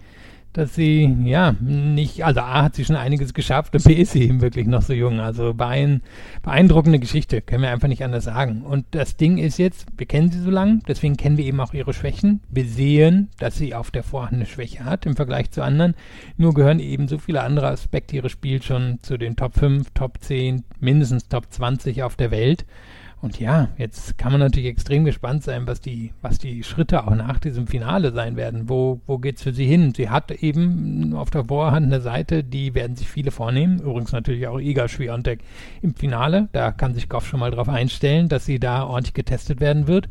[0.53, 4.23] dass sie, ja, nicht, also A hat sie schon einiges geschafft und B ist sie
[4.23, 5.19] eben wirklich noch so jung.
[5.19, 6.01] Also beein,
[6.43, 8.61] beeindruckende Geschichte, können wir einfach nicht anders sagen.
[8.61, 11.73] Und das Ding ist jetzt, wir kennen sie so lange, deswegen kennen wir eben auch
[11.73, 12.41] ihre Schwächen.
[12.49, 15.95] Wir sehen, dass sie auf der Vorhand eine Schwäche hat im Vergleich zu anderen.
[16.37, 20.19] Nur gehören eben so viele andere Aspekte ihres Spiels schon zu den Top 5, Top
[20.21, 22.65] 10, mindestens Top 20 auf der Welt.
[23.23, 27.15] Und ja, jetzt kann man natürlich extrem gespannt sein, was die, was die Schritte auch
[27.15, 28.67] nach diesem Finale sein werden.
[28.67, 29.93] Wo, wo es für sie hin?
[29.95, 33.79] Sie hat eben auf der Vorhand eine Seite, die werden sich viele vornehmen.
[33.79, 35.39] Übrigens natürlich auch Iga Swiatek
[35.81, 36.49] im Finale.
[36.51, 40.09] Da kann sich Goff schon mal drauf einstellen, dass sie da ordentlich getestet werden wird.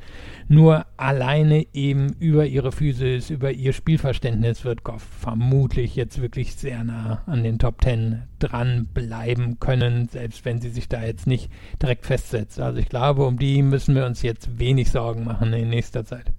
[0.49, 6.83] Nur alleine eben über ihre Physis, über ihr Spielverständnis wird Goff vermutlich jetzt wirklich sehr
[6.83, 11.51] nah an den Top Ten dranbleiben können, selbst wenn sie sich da jetzt nicht
[11.81, 12.61] direkt festsetzt.
[12.61, 16.33] Also ich glaube, um die müssen wir uns jetzt wenig Sorgen machen in nächster Zeit.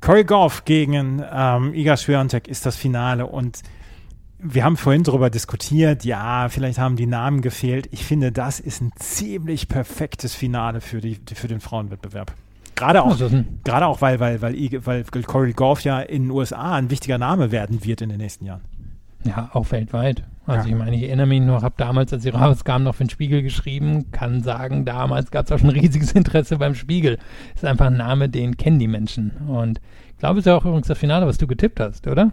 [0.00, 3.62] Corey Goff gegen ähm, Iga Swiatek ist das Finale und
[4.38, 7.88] wir haben vorhin darüber diskutiert, ja, vielleicht haben die Namen gefehlt.
[7.90, 12.32] Ich finde, das ist ein ziemlich perfektes Finale für, die, für den Frauenwettbewerb.
[12.76, 13.18] Gerade auch,
[13.64, 17.50] gerade auch weil, weil, weil, weil Corey Goff ja in den USA ein wichtiger Name
[17.50, 18.60] werden wird in den nächsten Jahren.
[19.24, 20.22] Ja, auch weltweit.
[20.48, 20.74] Also ja.
[20.74, 23.42] ich meine, ich erinnere mich noch, habe damals, als sie rauskam, noch für den Spiegel
[23.42, 27.18] geschrieben, kann sagen, damals gab es auch schon riesiges Interesse beim Spiegel.
[27.54, 29.32] Ist einfach ein Name, den kennen die Menschen.
[29.46, 29.78] Und
[30.10, 32.32] ich glaube, es ist ja auch übrigens das Finale, was du getippt hast, oder?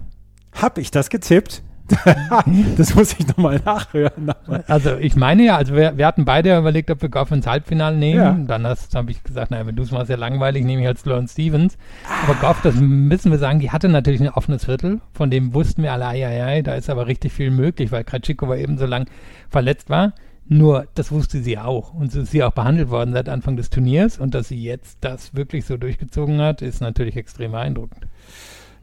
[0.53, 1.61] Hab ich das getippt?
[2.77, 4.31] das muss ich nochmal nachhören.
[4.67, 7.95] Also ich meine ja, also wir, wir hatten beide überlegt, ob wir Goff ins Halbfinale
[7.95, 8.19] nehmen.
[8.19, 8.57] Ja.
[8.57, 11.33] Dann habe ich gesagt, naja, wenn du es machst, ja langweilig, nehme ich als Lawrence
[11.33, 11.77] Stevens.
[12.23, 15.01] Aber Goff, das müssen wir sagen, die hatte natürlich ein offenes Viertel.
[15.13, 18.53] Von dem wussten wir alle, ai, ai, da ist aber richtig viel möglich, weil Kratschiko
[18.53, 19.07] eben so lang
[19.49, 20.13] verletzt war.
[20.47, 21.93] Nur, das wusste sie auch.
[21.93, 24.19] Und so ist sie auch behandelt worden seit Anfang des Turniers.
[24.19, 28.07] Und dass sie jetzt das wirklich so durchgezogen hat, ist natürlich extrem beeindruckend.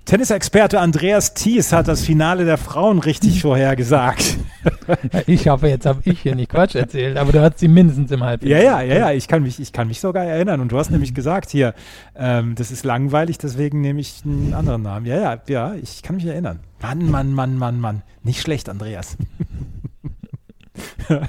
[0.05, 4.37] Tennisexperte Andreas Thies hat das Finale der Frauen richtig vorhergesagt.
[5.27, 8.23] Ich hoffe, jetzt habe ich hier nicht Quatsch erzählt, aber du hast sie mindestens im
[8.23, 8.65] Halbfinale.
[8.65, 10.61] Ja, ja, ja, ja, ich kann mich, ich kann mich sogar erinnern.
[10.61, 11.75] Und du hast nämlich gesagt hier,
[12.17, 15.07] ähm, das ist langweilig, deswegen nehme ich einen anderen Namen.
[15.07, 16.61] Ja, ja, ja, ich kann mich erinnern.
[16.81, 18.03] Mann, Mann, Mann, Mann, Mann.
[18.25, 19.17] Nicht schlecht, Andreas.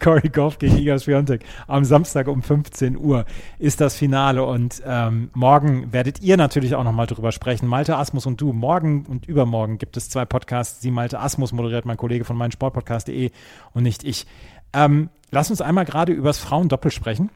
[0.00, 3.24] Corey Goff gegen Iga Swiatek am Samstag um 15 Uhr
[3.58, 7.68] ist das Finale und ähm, morgen werdet ihr natürlich auch nochmal drüber sprechen.
[7.68, 8.52] Malte Asmus und du.
[8.52, 13.30] Morgen und übermorgen gibt es zwei Podcasts, die Malte Asmus moderiert, mein Kollege von meinsportpodcast.de
[13.72, 14.26] und nicht ich.
[14.72, 17.30] Ähm, lass uns einmal gerade übers Frauendoppel sprechen,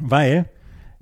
[0.00, 0.48] weil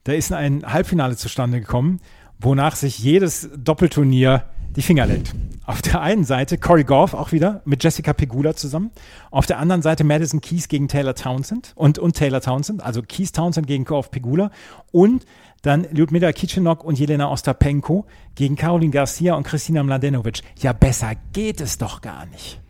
[0.04, 2.00] da ist ein Halbfinale zustande gekommen,
[2.38, 4.44] wonach sich jedes Doppelturnier
[4.76, 5.34] die Finger leckt.
[5.64, 8.90] Auf der einen Seite Corey Goff auch wieder mit Jessica Pegula zusammen.
[9.30, 13.32] Auf der anderen Seite Madison Keys gegen Taylor Townsend und, und Taylor Townsend, also Keys
[13.32, 14.50] Townsend gegen Goff Pegula
[14.90, 15.24] und
[15.62, 20.42] dann Lyudmila Kichenok und Jelena Ostapenko gegen Caroline Garcia und Christina Mladenovic.
[20.58, 22.61] Ja, besser geht es doch gar nicht.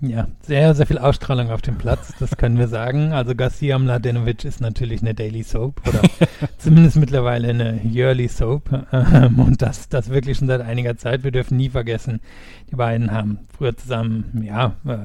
[0.00, 3.12] Ja, sehr, sehr viel Ausstrahlung auf dem Platz, das können wir sagen.
[3.12, 6.02] Also Garcia Mladenovic ist natürlich eine Daily Soap oder
[6.58, 11.24] zumindest mittlerweile eine Yearly Soap ähm, und das, das wirklich schon seit einiger Zeit.
[11.24, 12.20] Wir dürfen nie vergessen,
[12.70, 14.96] die beiden haben früher zusammen, ja, äh,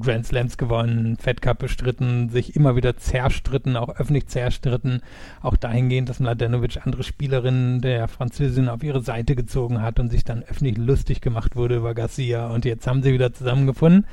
[0.00, 5.00] Grand Slams gewonnen, Fed Cup bestritten, sich immer wieder zerstritten, auch öffentlich zerstritten,
[5.42, 10.24] auch dahingehend, dass Mladenovic andere Spielerinnen der Französin auf ihre Seite gezogen hat und sich
[10.24, 14.06] dann öffentlich lustig gemacht wurde über Garcia und jetzt haben sie wieder zusammengefunden.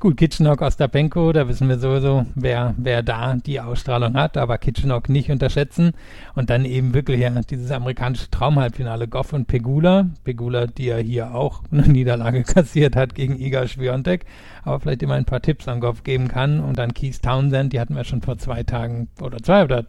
[0.00, 5.08] Gut, Kitchenok, Ostapenko, da wissen wir sowieso, wer, wer da die Ausstrahlung hat, aber Kitchenok
[5.08, 5.90] nicht unterschätzen.
[6.36, 10.08] Und dann eben wirklich ja dieses amerikanische Traumhalbfinale Goff und Pegula.
[10.22, 14.24] Pegula, die ja hier auch eine Niederlage kassiert hat gegen Iga Schwiontek,
[14.62, 16.60] aber vielleicht immer ein paar Tipps an Goff geben kann.
[16.60, 19.84] Und dann Keith Townsend, die hatten wir schon vor zwei Tagen oder zwei oder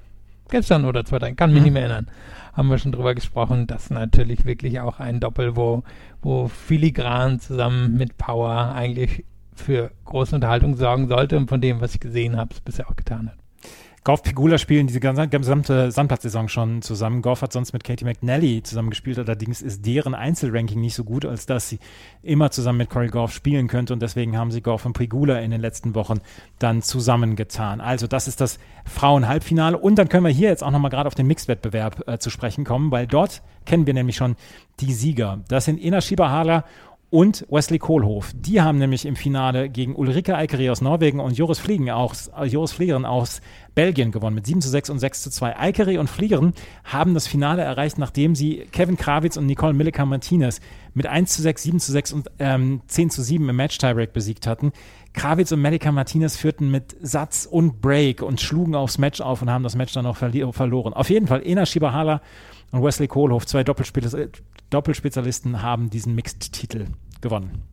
[0.49, 1.65] gestern oder zwei Tagen, kann mich mhm.
[1.65, 2.07] nicht mehr erinnern,
[2.53, 3.67] haben wir schon drüber gesprochen.
[3.67, 5.83] Das ist natürlich wirklich auch ein Doppel, wo,
[6.23, 9.23] wo filigran zusammen mit Power eigentlich
[9.61, 12.95] für große Unterhaltung sorgen sollte und von dem, was ich gesehen habe, es bisher auch
[12.95, 13.39] getan hat.
[14.05, 17.21] Golf Pegula spielen diese gesamte Sandplatzsaison schon zusammen.
[17.21, 21.25] Golf hat sonst mit Katie McNally zusammen gespielt, allerdings ist deren Einzelranking nicht so gut,
[21.25, 21.79] als dass sie
[22.23, 25.51] immer zusammen mit Corey Golf spielen könnte und deswegen haben sie Golf und Pegula in
[25.51, 26.21] den letzten Wochen
[26.59, 27.81] dann zusammengetan.
[27.81, 31.15] Also das ist das Frauen-Halbfinale und dann können wir hier jetzt auch nochmal gerade auf
[31.15, 34.37] den Mixed-Wettbewerb äh, zu sprechen kommen, weil dort kennen wir nämlich schon
[34.79, 35.41] die Sieger.
[35.49, 36.63] Das sind Ina Schieberhaler
[37.11, 38.31] und Wesley Kohlhoff.
[38.35, 42.45] Die haben nämlich im Finale gegen Ulrike Eikeri aus Norwegen und Joris Fliegen aus, äh,
[42.45, 43.41] Joris Fliegeren aus
[43.73, 45.57] Belgien gewonnen mit 7 zu 6 und 6 zu 2.
[45.57, 50.59] Eikeri und Fliegeren haben das Finale erreicht, nachdem sie Kevin Krawitz und Nicole Millica Martinez
[50.93, 54.45] mit 1 zu 6, 7 zu 6 und ähm, 10 zu 7 im Match-Tiebreak besiegt
[54.45, 54.71] hatten.
[55.13, 59.49] Krawitz und Millica Martinez führten mit Satz und Break und schlugen aufs Match auf und
[59.49, 60.93] haben das Match dann auch verloren.
[60.93, 62.21] Auf jeden Fall Ena Shibahala
[62.71, 63.63] und Wesley Kohlhoff, zwei
[64.69, 66.85] Doppelspezialisten, haben diesen Mixed-Titel
[67.21, 67.63] gewonnen.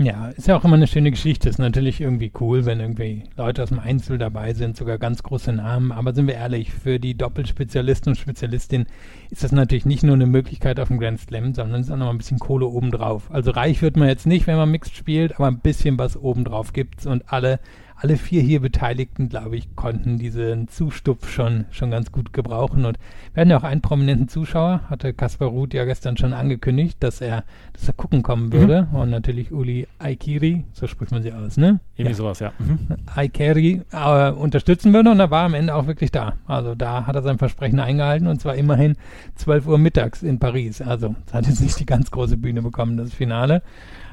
[0.00, 1.48] Ja, ist ja auch immer eine schöne Geschichte.
[1.48, 5.52] Ist natürlich irgendwie cool, wenn irgendwie Leute aus dem Einzel dabei sind, sogar ganz große
[5.52, 5.90] Namen.
[5.90, 8.86] Aber sind wir ehrlich, für die Doppelspezialisten und Spezialistin
[9.30, 11.96] ist das natürlich nicht nur eine Möglichkeit auf dem Grand Slam, sondern es ist auch
[11.96, 13.28] noch ein bisschen Kohle obendrauf.
[13.32, 16.72] Also reich wird man jetzt nicht, wenn man Mixed spielt, aber ein bisschen was obendrauf
[16.72, 17.58] gibt's und alle
[18.00, 22.84] alle vier hier Beteiligten, glaube ich, konnten diesen Zustupf schon, schon ganz gut gebrauchen.
[22.84, 22.96] Und
[23.34, 27.20] wir hatten ja auch einen prominenten Zuschauer, hatte Kaspar Ruth ja gestern schon angekündigt, dass
[27.20, 28.52] er, dass er gucken kommen mhm.
[28.52, 28.88] würde.
[28.90, 28.96] Mhm.
[28.96, 31.80] Und natürlich Uli Aikiri, so spricht man sie aus, ne?
[31.96, 32.16] Irgendwie ja.
[32.16, 32.52] sowas, ja.
[32.60, 32.78] Mhm.
[33.16, 36.34] Aikiri äh, unterstützen würde und er war am Ende auch wirklich da.
[36.46, 38.94] Also da hat er sein Versprechen eingehalten und zwar immerhin
[39.34, 40.80] 12 Uhr mittags in Paris.
[40.80, 43.62] Also es hat jetzt nicht die ganz große Bühne bekommen, das Finale.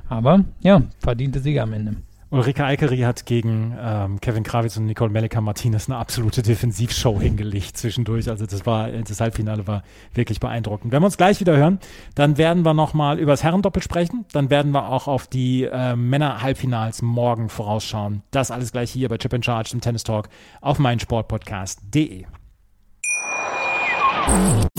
[0.09, 1.97] Aber ja, verdiente Sieger am Ende.
[2.35, 7.77] Ulrike Eikeri hat gegen ähm, Kevin Krawitz und Nicole Melika Martinez eine absolute Defensivshow hingelegt
[7.77, 8.29] zwischendurch.
[8.29, 10.91] Also das war, das Halbfinale war wirklich beeindruckend.
[10.91, 11.79] Wenn wir uns gleich wieder hören,
[12.13, 14.25] dann werden wir nochmal über das Herrendoppel sprechen.
[14.33, 18.21] Dann werden wir auch auf die äh, Männer-Halbfinals morgen vorausschauen.
[18.31, 20.27] Das alles gleich hier bei Chip and Charge, im Tennis Talk
[20.59, 22.25] auf meinsportpodcast.de.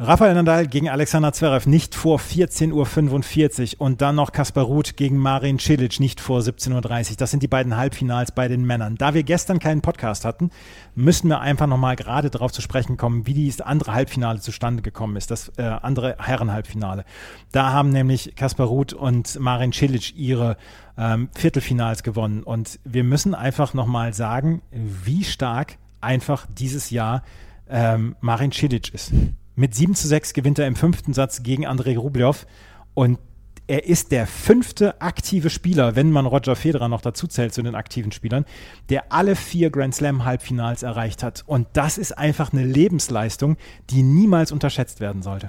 [0.00, 5.16] Rafael Nadal gegen Alexander Zverev nicht vor 14.45 Uhr und dann noch Kaspar Ruth gegen
[5.16, 7.16] Marin Cilic nicht vor 17.30 Uhr.
[7.16, 8.94] Das sind die beiden Halbfinals bei den Männern.
[8.94, 10.50] Da wir gestern keinen Podcast hatten,
[10.94, 15.16] müssen wir einfach nochmal gerade darauf zu sprechen kommen, wie dieses andere Halbfinale zustande gekommen
[15.16, 17.04] ist, das äh, andere Herrenhalbfinale.
[17.50, 20.58] Da haben nämlich Kaspar Ruth und Marin Cilic ihre
[20.96, 27.24] ähm, Viertelfinals gewonnen und wir müssen einfach nochmal sagen, wie stark einfach dieses Jahr
[27.68, 29.12] ähm, Marin Cilic ist.
[29.58, 32.46] Mit 7 zu 6 gewinnt er im fünften Satz gegen Andrei Rublev
[32.94, 33.18] und
[33.66, 37.74] er ist der fünfte aktive Spieler, wenn man Roger Federer noch dazu zählt zu den
[37.74, 38.44] aktiven Spielern,
[38.88, 41.42] der alle vier Grand Slam Halbfinals erreicht hat.
[41.44, 43.56] Und das ist einfach eine Lebensleistung,
[43.90, 45.48] die niemals unterschätzt werden sollte.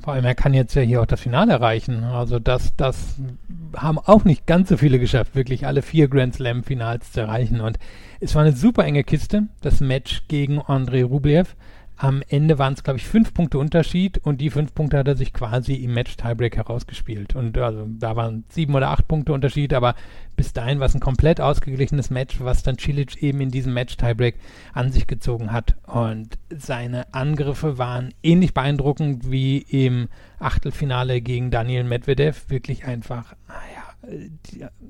[0.00, 2.04] Vor allem, er kann jetzt ja hier auch das Finale erreichen.
[2.04, 3.16] Also das, das
[3.76, 7.60] haben auch nicht ganz so viele geschafft, wirklich alle vier Grand Slam Finals zu erreichen.
[7.60, 7.78] Und
[8.18, 11.54] es war eine super enge Kiste, das Match gegen Andrei Rublev.
[12.02, 15.14] Am Ende waren es, glaube ich, fünf Punkte Unterschied und die fünf Punkte hat er
[15.14, 17.36] sich quasi im Match Tiebreak herausgespielt.
[17.36, 19.94] Und also da waren sieben oder acht Punkte Unterschied, aber
[20.34, 23.96] bis dahin war es ein komplett ausgeglichenes Match, was dann Cilic eben in diesem Match
[23.96, 24.34] Tiebreak
[24.72, 25.76] an sich gezogen hat.
[25.86, 30.08] Und seine Angriffe waren ähnlich beeindruckend wie im
[30.40, 32.46] Achtelfinale gegen Daniel Medvedev.
[32.48, 33.81] Wirklich einfach, naja,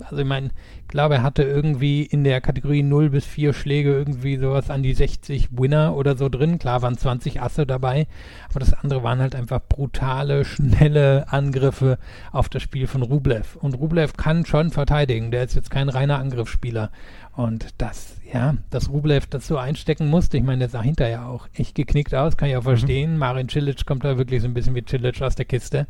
[0.00, 0.48] also ich meine,
[0.80, 4.82] ich glaube, er hatte irgendwie in der Kategorie 0 bis 4 Schläge irgendwie sowas an
[4.82, 6.58] die 60 Winner oder so drin.
[6.58, 8.06] Klar waren 20 Asse dabei,
[8.48, 11.98] aber das andere waren halt einfach brutale, schnelle Angriffe
[12.32, 13.56] auf das Spiel von Rublev.
[13.56, 16.90] Und Rublev kann schon verteidigen, der ist jetzt kein reiner Angriffsspieler.
[17.34, 21.48] Und das, ja, dass Rublev das so einstecken musste, ich meine, der sah hinterher auch
[21.52, 23.12] echt geknickt aus, kann ich auch verstehen.
[23.12, 23.18] Mhm.
[23.18, 25.86] Marin Cilic kommt da wirklich so ein bisschen wie Cilic aus der Kiste.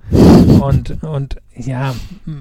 [0.60, 1.94] Und, und ja,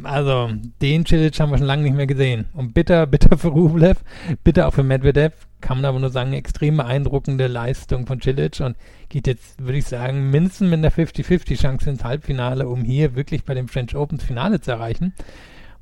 [0.03, 0.49] also
[0.81, 2.45] den Cilic haben wir schon lange nicht mehr gesehen.
[2.53, 3.99] Und bitter, bitter für Rublev,
[4.43, 8.75] bitter auch für Medvedev, kann man aber nur sagen, extrem beeindruckende Leistung von Cilic und
[9.09, 13.43] geht jetzt, würde ich sagen, mindestens mit einer 50-50 Chance ins Halbfinale, um hier wirklich
[13.43, 15.13] bei dem French Opens Finale zu erreichen.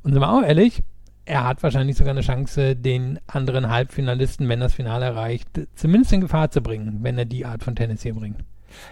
[0.03, 0.84] Und sind wir auch ehrlich,
[1.29, 6.21] er hat wahrscheinlich sogar eine Chance, den anderen Halbfinalisten, wenn das Finale erreicht, zumindest in
[6.21, 8.43] Gefahr zu bringen, wenn er die Art von Tennis hier bringt.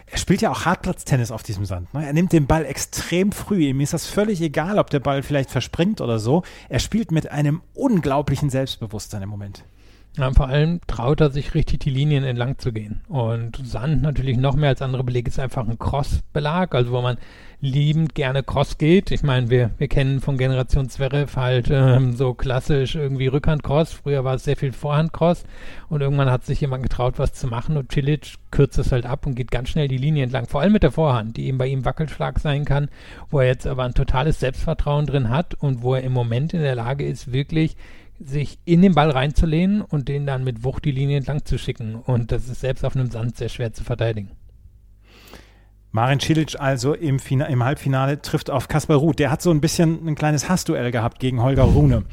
[0.05, 1.93] Er spielt ja auch Hartplatztennis auf diesem Sand.
[1.93, 2.05] Ne?
[2.05, 3.63] Er nimmt den Ball extrem früh.
[3.63, 6.43] Ihm ist das völlig egal, ob der Ball vielleicht verspringt oder so.
[6.69, 9.63] Er spielt mit einem unglaublichen Selbstbewusstsein im Moment.
[10.17, 13.01] Ja, vor allem traut er sich richtig die Linien entlang zu gehen.
[13.07, 17.17] Und Sand natürlich noch mehr als andere Belege ist einfach ein Cross-Belag, also wo man
[17.59, 19.11] liebend gerne Cross geht.
[19.11, 23.93] Ich meine, wir, wir kennen von Generation Zverev halt ähm, so klassisch irgendwie Rückhand-Cross.
[23.93, 25.43] Früher war es sehr viel Vorhand-Cross
[25.89, 29.25] und irgendwann hat sich jemand getraut, was zu machen und Cilic kürzt es halt ab
[29.25, 30.47] und geht ganz schnell die Linie entlang.
[30.47, 32.89] Vor allem mit der Vorhand, die eben bei ihm Wackelschlag sein kann,
[33.29, 36.61] wo er jetzt aber ein totales Selbstvertrauen drin hat und wo er im Moment in
[36.61, 37.75] der Lage ist, wirklich
[38.19, 41.95] sich in den Ball reinzulehnen und den dann mit Wucht die Linie entlang zu schicken.
[41.95, 44.31] Und das ist selbst auf einem Sand sehr schwer zu verteidigen.
[45.91, 49.19] Marin Cilic also im, im Halbfinale trifft auf Kaspar Ruth.
[49.19, 52.03] Der hat so ein bisschen ein kleines Hassduell gehabt gegen Holger Rune.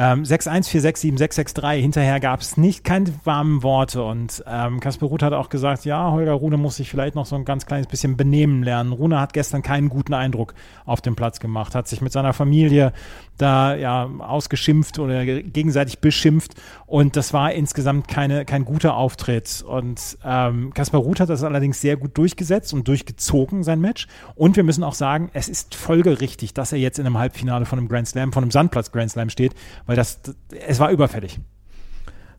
[0.00, 1.80] Ähm, 6-1, 4-6, 7-6, 6-3.
[1.80, 4.04] Hinterher gab es nicht keine warmen Worte.
[4.04, 7.34] Und ähm, Kasper Ruth hat auch gesagt, ja, Holger Rune muss sich vielleicht noch so
[7.34, 8.92] ein ganz kleines bisschen benehmen lernen.
[8.92, 10.54] Rune hat gestern keinen guten Eindruck
[10.86, 12.92] auf dem Platz gemacht, hat sich mit seiner Familie
[13.38, 16.54] da ja ausgeschimpft oder gegenseitig beschimpft.
[16.86, 19.64] Und das war insgesamt keine, kein guter Auftritt.
[19.66, 24.06] Und ähm, Kaspar Ruth hat das allerdings sehr gut durchgesetzt und durchgezogen, sein Match.
[24.36, 27.80] Und wir müssen auch sagen, es ist folgerichtig, dass er jetzt in einem Halbfinale von
[27.80, 29.54] einem Grand Slam, von einem Sandplatz Grand Slam steht,
[29.88, 30.20] weil das,
[30.66, 31.40] es war überfällig.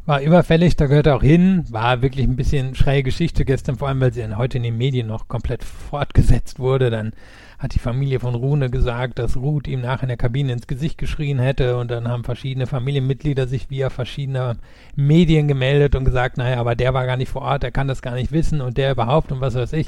[0.06, 1.66] War überfällig, da gehört auch hin.
[1.72, 5.08] War wirklich ein bisschen schräge Geschichte gestern, vor allem weil sie heute in den Medien
[5.08, 6.92] noch komplett fortgesetzt wurde.
[6.92, 7.12] Dann
[7.58, 11.00] hat die Familie von Rune gesagt, dass Ruth ihm nach in der Kabine ins Gesicht
[11.00, 14.58] geschrien hätte und dann haben verschiedene Familienmitglieder sich via verschiedener
[14.96, 18.04] Medien gemeldet und gesagt, naja, aber der war gar nicht vor Ort, der kann das
[18.04, 19.88] gar nicht wissen und der überhaupt und was weiß ich.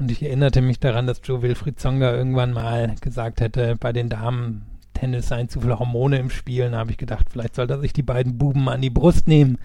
[0.00, 4.08] Und ich erinnerte mich daran, dass Joe Wilfried Zonga irgendwann mal gesagt hätte, bei den
[4.08, 4.66] Damen
[5.02, 6.70] Tennis seien zu viele Hormone im Spiel.
[6.70, 9.58] Da habe ich gedacht, vielleicht sollte er sich die beiden Buben an die Brust nehmen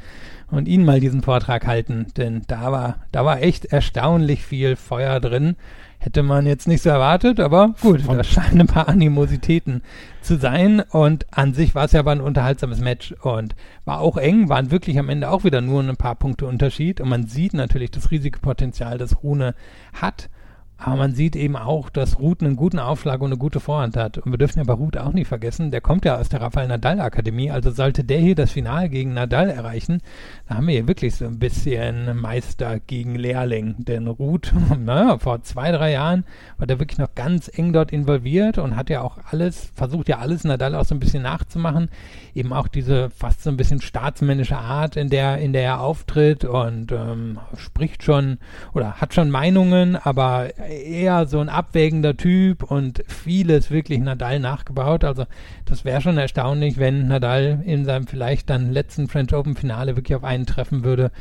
[0.50, 2.08] und ihnen mal diesen Vortrag halten.
[2.18, 5.56] Denn da war, da war echt erstaunlich viel Feuer drin.
[6.00, 9.84] Hätte man jetzt nicht so erwartet, aber gut, da scheinen ein paar Animositäten
[10.22, 10.80] zu sein.
[10.80, 14.72] Und an sich war es ja aber ein unterhaltsames Match und war auch eng, waren
[14.72, 17.00] wirklich am Ende auch wieder nur ein paar Punkte Unterschied.
[17.00, 19.54] Und man sieht natürlich das riesige Potenzial, das Rune
[19.94, 20.32] hat.
[20.78, 24.20] Aber man sieht eben auch, dass Ruth einen guten Aufschlag und eine gute Vorhand hat.
[24.20, 26.68] Und wir dürfen ja bei Ruth auch nicht vergessen, der kommt ja aus der Rafael
[26.68, 27.50] Nadal Akademie.
[27.50, 30.02] Also sollte der hier das Finale gegen Nadal erreichen,
[30.48, 33.76] da haben wir hier wirklich so ein bisschen Meister gegen Lehrling.
[33.80, 36.26] Denn Ruth, naja, vor zwei, drei Jahren
[36.60, 40.20] war der wirklich noch ganz eng dort involviert und hat ja auch alles, versucht ja
[40.20, 41.90] alles Nadal auch so ein bisschen nachzumachen.
[42.36, 46.46] Eben auch diese fast so ein bisschen staatsmännische Art, in der, in der er auftritt
[46.46, 48.38] und ähm, spricht schon
[48.74, 55.04] oder hat schon Meinungen, aber eher so ein abwägender Typ und vieles wirklich Nadal nachgebaut.
[55.04, 55.26] Also
[55.66, 60.16] das wäre schon erstaunlich, wenn Nadal in seinem vielleicht dann letzten French Open Finale wirklich
[60.16, 61.12] auf einen treffen würde,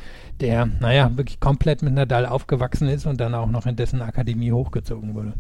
[0.41, 4.53] der, naja, wirklich komplett mit Nadal aufgewachsen ist und dann auch noch in dessen Akademie
[4.53, 5.35] hochgezogen wurde.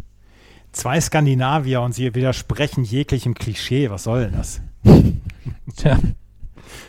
[0.73, 3.91] Zwei Skandinavier und sie widersprechen jeglichem Klischee.
[3.91, 4.61] Was soll denn das?
[5.77, 5.99] Tja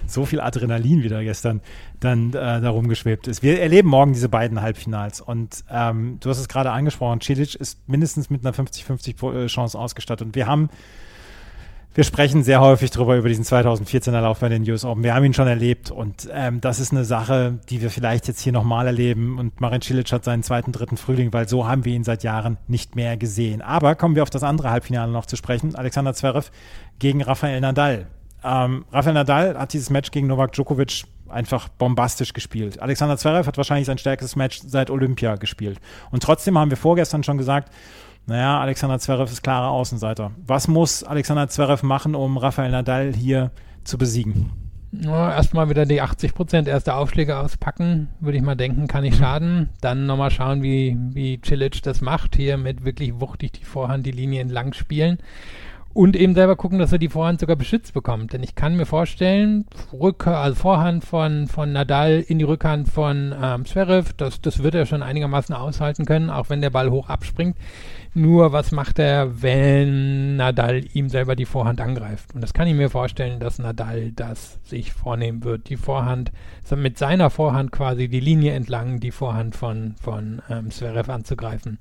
[0.05, 1.61] so viel Adrenalin wieder gestern
[1.99, 3.43] dann äh, darum geschwebt ist.
[3.43, 7.87] Wir erleben morgen diese beiden Halbfinals und ähm, du hast es gerade angesprochen, Cilic ist
[7.87, 10.69] mindestens mit einer 50-50 äh, Chance ausgestattet und wir haben
[11.97, 15.03] wir sprechen sehr häufig darüber, über diesen 2014er Lauf bei den US Open.
[15.03, 18.39] Wir haben ihn schon erlebt und ähm, das ist eine Sache, die wir vielleicht jetzt
[18.39, 19.39] hier nochmal erleben.
[19.39, 22.59] Und Marin Cilic hat seinen zweiten, dritten Frühling, weil so haben wir ihn seit Jahren
[22.67, 23.63] nicht mehr gesehen.
[23.63, 25.73] Aber kommen wir auf das andere Halbfinale noch zu sprechen.
[25.73, 26.51] Alexander Zverev
[26.99, 28.05] gegen Rafael Nadal.
[28.43, 32.81] Ähm, Rafael Nadal hat dieses Match gegen Novak Djokovic einfach bombastisch gespielt.
[32.81, 35.79] Alexander Zverev hat wahrscheinlich sein stärkstes Match seit Olympia gespielt.
[36.11, 37.71] Und trotzdem haben wir vorgestern schon gesagt,
[38.25, 40.31] naja, Alexander Zverev ist klarer Außenseiter.
[40.45, 43.51] Was muss Alexander Zverev machen, um Rafael Nadal hier
[43.83, 44.51] zu besiegen?
[44.91, 49.17] Ja, erstmal wieder die 80 Prozent erste Aufschläge auspacken, würde ich mal denken, kann nicht
[49.17, 49.69] schaden.
[49.81, 54.11] Dann nochmal schauen, wie, wie Cilic das macht, hier mit wirklich wuchtig die Vorhand die
[54.11, 55.17] Linie entlang spielen.
[55.97, 58.31] Und eben selber gucken, dass er die Vorhand sogar beschützt bekommt.
[58.31, 63.33] Denn ich kann mir vorstellen, Rück also Vorhand von, von Nadal in die Rückhand von
[63.41, 67.09] ähm, Zverev, das, das wird er schon einigermaßen aushalten können, auch wenn der Ball hoch
[67.09, 67.57] abspringt.
[68.13, 72.31] Nur was macht er, wenn Nadal ihm selber die Vorhand angreift?
[72.35, 75.67] Und das kann ich mir vorstellen, dass Nadal das sich vornehmen wird.
[75.67, 76.31] Die Vorhand,
[76.75, 81.79] mit seiner Vorhand quasi die Linie entlang, die Vorhand von, von ähm, Zverev anzugreifen.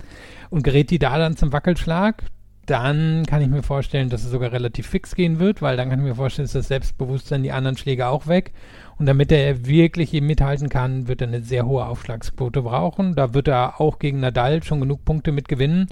[0.48, 2.22] Und gerät die da dann zum Wackelschlag,
[2.66, 6.00] dann kann ich mir vorstellen, dass es sogar relativ fix gehen wird, weil dann kann
[6.00, 8.52] ich mir vorstellen, ist das Selbstbewusstsein die anderen Schläge auch weg.
[8.98, 13.14] Und damit er wirklich eben mithalten kann, wird er eine sehr hohe Aufschlagsquote brauchen.
[13.14, 15.88] Da wird er auch gegen Nadal schon genug Punkte mit gewinnen.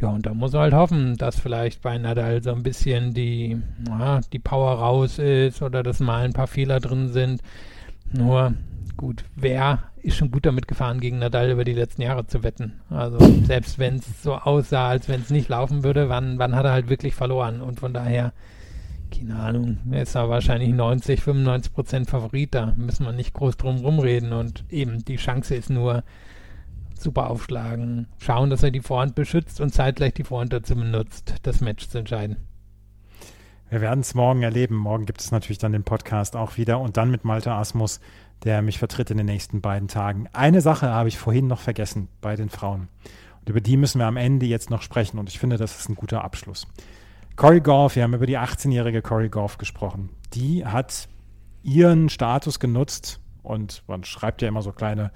[0.00, 3.60] Ja, und da muss er halt hoffen, dass vielleicht bei Nadal so ein bisschen die,
[3.78, 7.42] na, die Power raus ist oder dass mal ein paar Fehler drin sind.
[8.12, 8.54] Nur
[8.96, 12.80] gut, wer ist schon gut damit gefahren, gegen Nadal über die letzten Jahre zu wetten?
[12.90, 16.64] Also selbst wenn es so aussah, als wenn es nicht laufen würde, wann, wann hat
[16.64, 17.60] er halt wirklich verloren?
[17.60, 18.32] Und von daher,
[19.12, 23.78] keine Ahnung, ist er wahrscheinlich 90, 95 Prozent Favorit, da müssen wir nicht groß drum
[23.78, 24.32] rumreden.
[24.32, 26.04] Und eben, die Chance ist nur,
[26.98, 31.60] super aufschlagen, schauen, dass er die Vorhand beschützt und zeitgleich die Vorhand dazu benutzt, das
[31.60, 32.36] Match zu entscheiden.
[33.68, 34.76] Wir werden es morgen erleben.
[34.76, 38.00] Morgen gibt es natürlich dann den Podcast auch wieder und dann mit Malte Asmus
[38.44, 40.28] der mich vertritt in den nächsten beiden Tagen.
[40.32, 42.88] Eine Sache habe ich vorhin noch vergessen bei den Frauen.
[43.40, 45.18] Und über die müssen wir am Ende jetzt noch sprechen.
[45.18, 46.66] Und ich finde, das ist ein guter Abschluss.
[47.36, 50.10] Corey Goff, wir haben über die 18-jährige Corey Goff gesprochen.
[50.32, 51.08] Die hat
[51.62, 55.10] ihren Status genutzt und man schreibt ja immer so kleine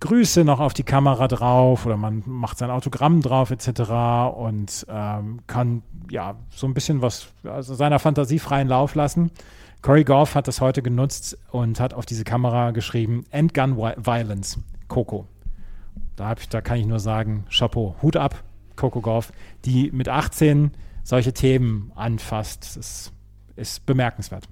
[0.00, 4.36] Grüße noch auf die Kamera drauf oder man macht sein Autogramm drauf etc.
[4.36, 9.30] und ähm, kann ja so ein bisschen was also seiner Fantasie freien Lauf lassen.
[9.86, 14.58] Corey Goff hat das heute genutzt und hat auf diese Kamera geschrieben, Endgun Violence,
[14.88, 15.28] Coco.
[16.16, 18.42] Da, ich, da kann ich nur sagen, Chapeau, Hut ab,
[18.74, 19.32] Coco Goff,
[19.64, 20.72] die mit 18
[21.04, 22.76] solche Themen anfasst.
[22.76, 23.12] Das
[23.54, 24.48] ist bemerkenswert.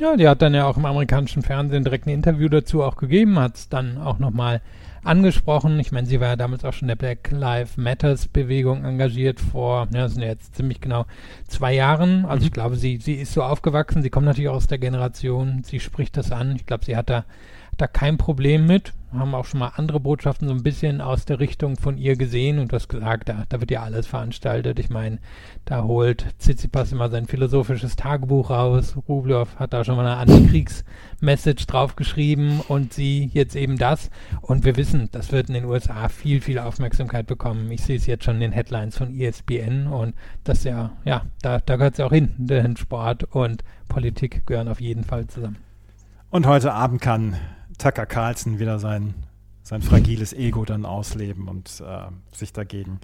[0.00, 3.38] Ja, die hat dann ja auch im amerikanischen Fernsehen direkt ein Interview dazu auch gegeben,
[3.38, 4.60] hat es dann auch nochmal
[5.04, 5.78] angesprochen.
[5.78, 9.86] Ich meine, sie war ja damals auch schon der Black Lives Matters Bewegung engagiert vor,
[9.92, 11.06] ja, das sind ja jetzt ziemlich genau
[11.46, 12.24] zwei Jahren.
[12.24, 12.46] Also mhm.
[12.46, 16.16] ich glaube, sie, sie ist so aufgewachsen, sie kommt natürlich aus der Generation, sie spricht
[16.16, 16.56] das an.
[16.56, 17.24] Ich glaube, sie hat da
[17.76, 18.92] da kein Problem mit.
[19.12, 22.58] Haben auch schon mal andere Botschaften so ein bisschen aus der Richtung von ihr gesehen
[22.58, 24.80] und du hast gesagt, da, da wird ja alles veranstaltet.
[24.80, 25.18] Ich meine,
[25.64, 28.96] da holt Tsitsipas immer sein philosophisches Tagebuch raus.
[29.08, 34.10] Rublev hat da schon mal eine Antikriegs-Message draufgeschrieben und sie jetzt eben das.
[34.40, 37.70] Und wir wissen, das wird in den USA viel, viel Aufmerksamkeit bekommen.
[37.70, 41.60] Ich sehe es jetzt schon in den Headlines von ESPN und das ja, ja, da,
[41.60, 42.34] da gehört es ja auch hin.
[42.38, 45.58] Denn Sport und Politik gehören auf jeden Fall zusammen.
[46.34, 47.36] Und heute Abend kann
[47.78, 49.14] Tucker Carlson wieder sein,
[49.62, 53.00] sein fragiles Ego dann ausleben und äh, sich dagegen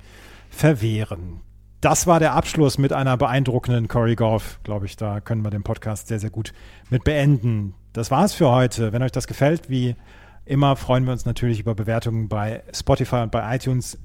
[0.51, 1.41] verwehren.
[1.81, 4.97] Das war der Abschluss mit einer beeindruckenden Corey Goff, glaube ich.
[4.97, 6.53] Da können wir den Podcast sehr, sehr gut
[6.91, 7.75] mit beenden.
[7.95, 8.93] Das war's für heute.
[8.93, 9.97] Wenn euch das gefällt, wie
[10.45, 13.99] immer, freuen wir uns natürlich über Bewertungen bei Spotify und bei iTunes.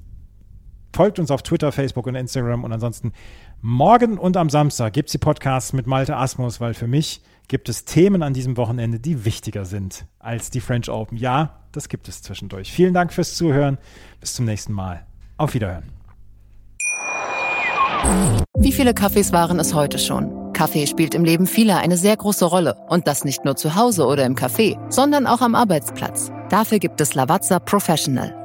[0.94, 3.12] Folgt uns auf Twitter, Facebook und Instagram und ansonsten
[3.62, 7.70] morgen und am Samstag gibt es die Podcasts mit Malte Asmus, weil für mich gibt
[7.70, 11.18] es Themen an diesem Wochenende, die wichtiger sind als die French Open.
[11.18, 12.72] Ja, das gibt es zwischendurch.
[12.72, 13.78] Vielen Dank fürs Zuhören.
[14.20, 15.06] Bis zum nächsten Mal.
[15.38, 15.92] Auf Wiederhören.
[18.58, 20.54] Wie viele Kaffees waren es heute schon?
[20.54, 22.78] Kaffee spielt im Leben vieler eine sehr große Rolle.
[22.88, 26.32] Und das nicht nur zu Hause oder im Café, sondern auch am Arbeitsplatz.
[26.50, 28.45] Dafür gibt es Lavazza Professional.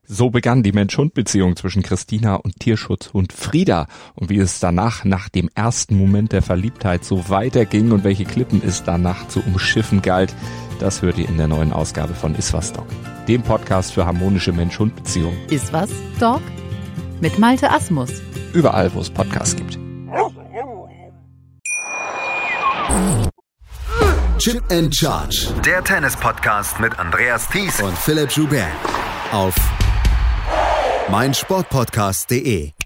[0.13, 3.87] So begann die Mensch-Hund-Beziehung zwischen Christina und Tierschutzhund Frieda.
[4.13, 8.61] Und wie es danach, nach dem ersten Moment der Verliebtheit, so weiterging und welche Klippen
[8.61, 10.35] es danach zu umschiffen galt,
[10.79, 12.87] das hört ihr in der neuen Ausgabe von Iswas Dog,
[13.29, 15.37] dem Podcast für harmonische Mensch-Hund-Beziehungen.
[15.49, 15.89] Iswas
[16.19, 16.41] Dog?
[17.21, 18.11] Mit Malte Asmus.
[18.51, 19.79] Überall, wo es Podcasts gibt.
[24.39, 25.47] Chip and Charge.
[25.65, 28.67] Der Tennis-Podcast mit Andreas Thies und Philipp Joubert.
[29.31, 29.55] Auf
[31.11, 32.80] meinsportpodcast.de.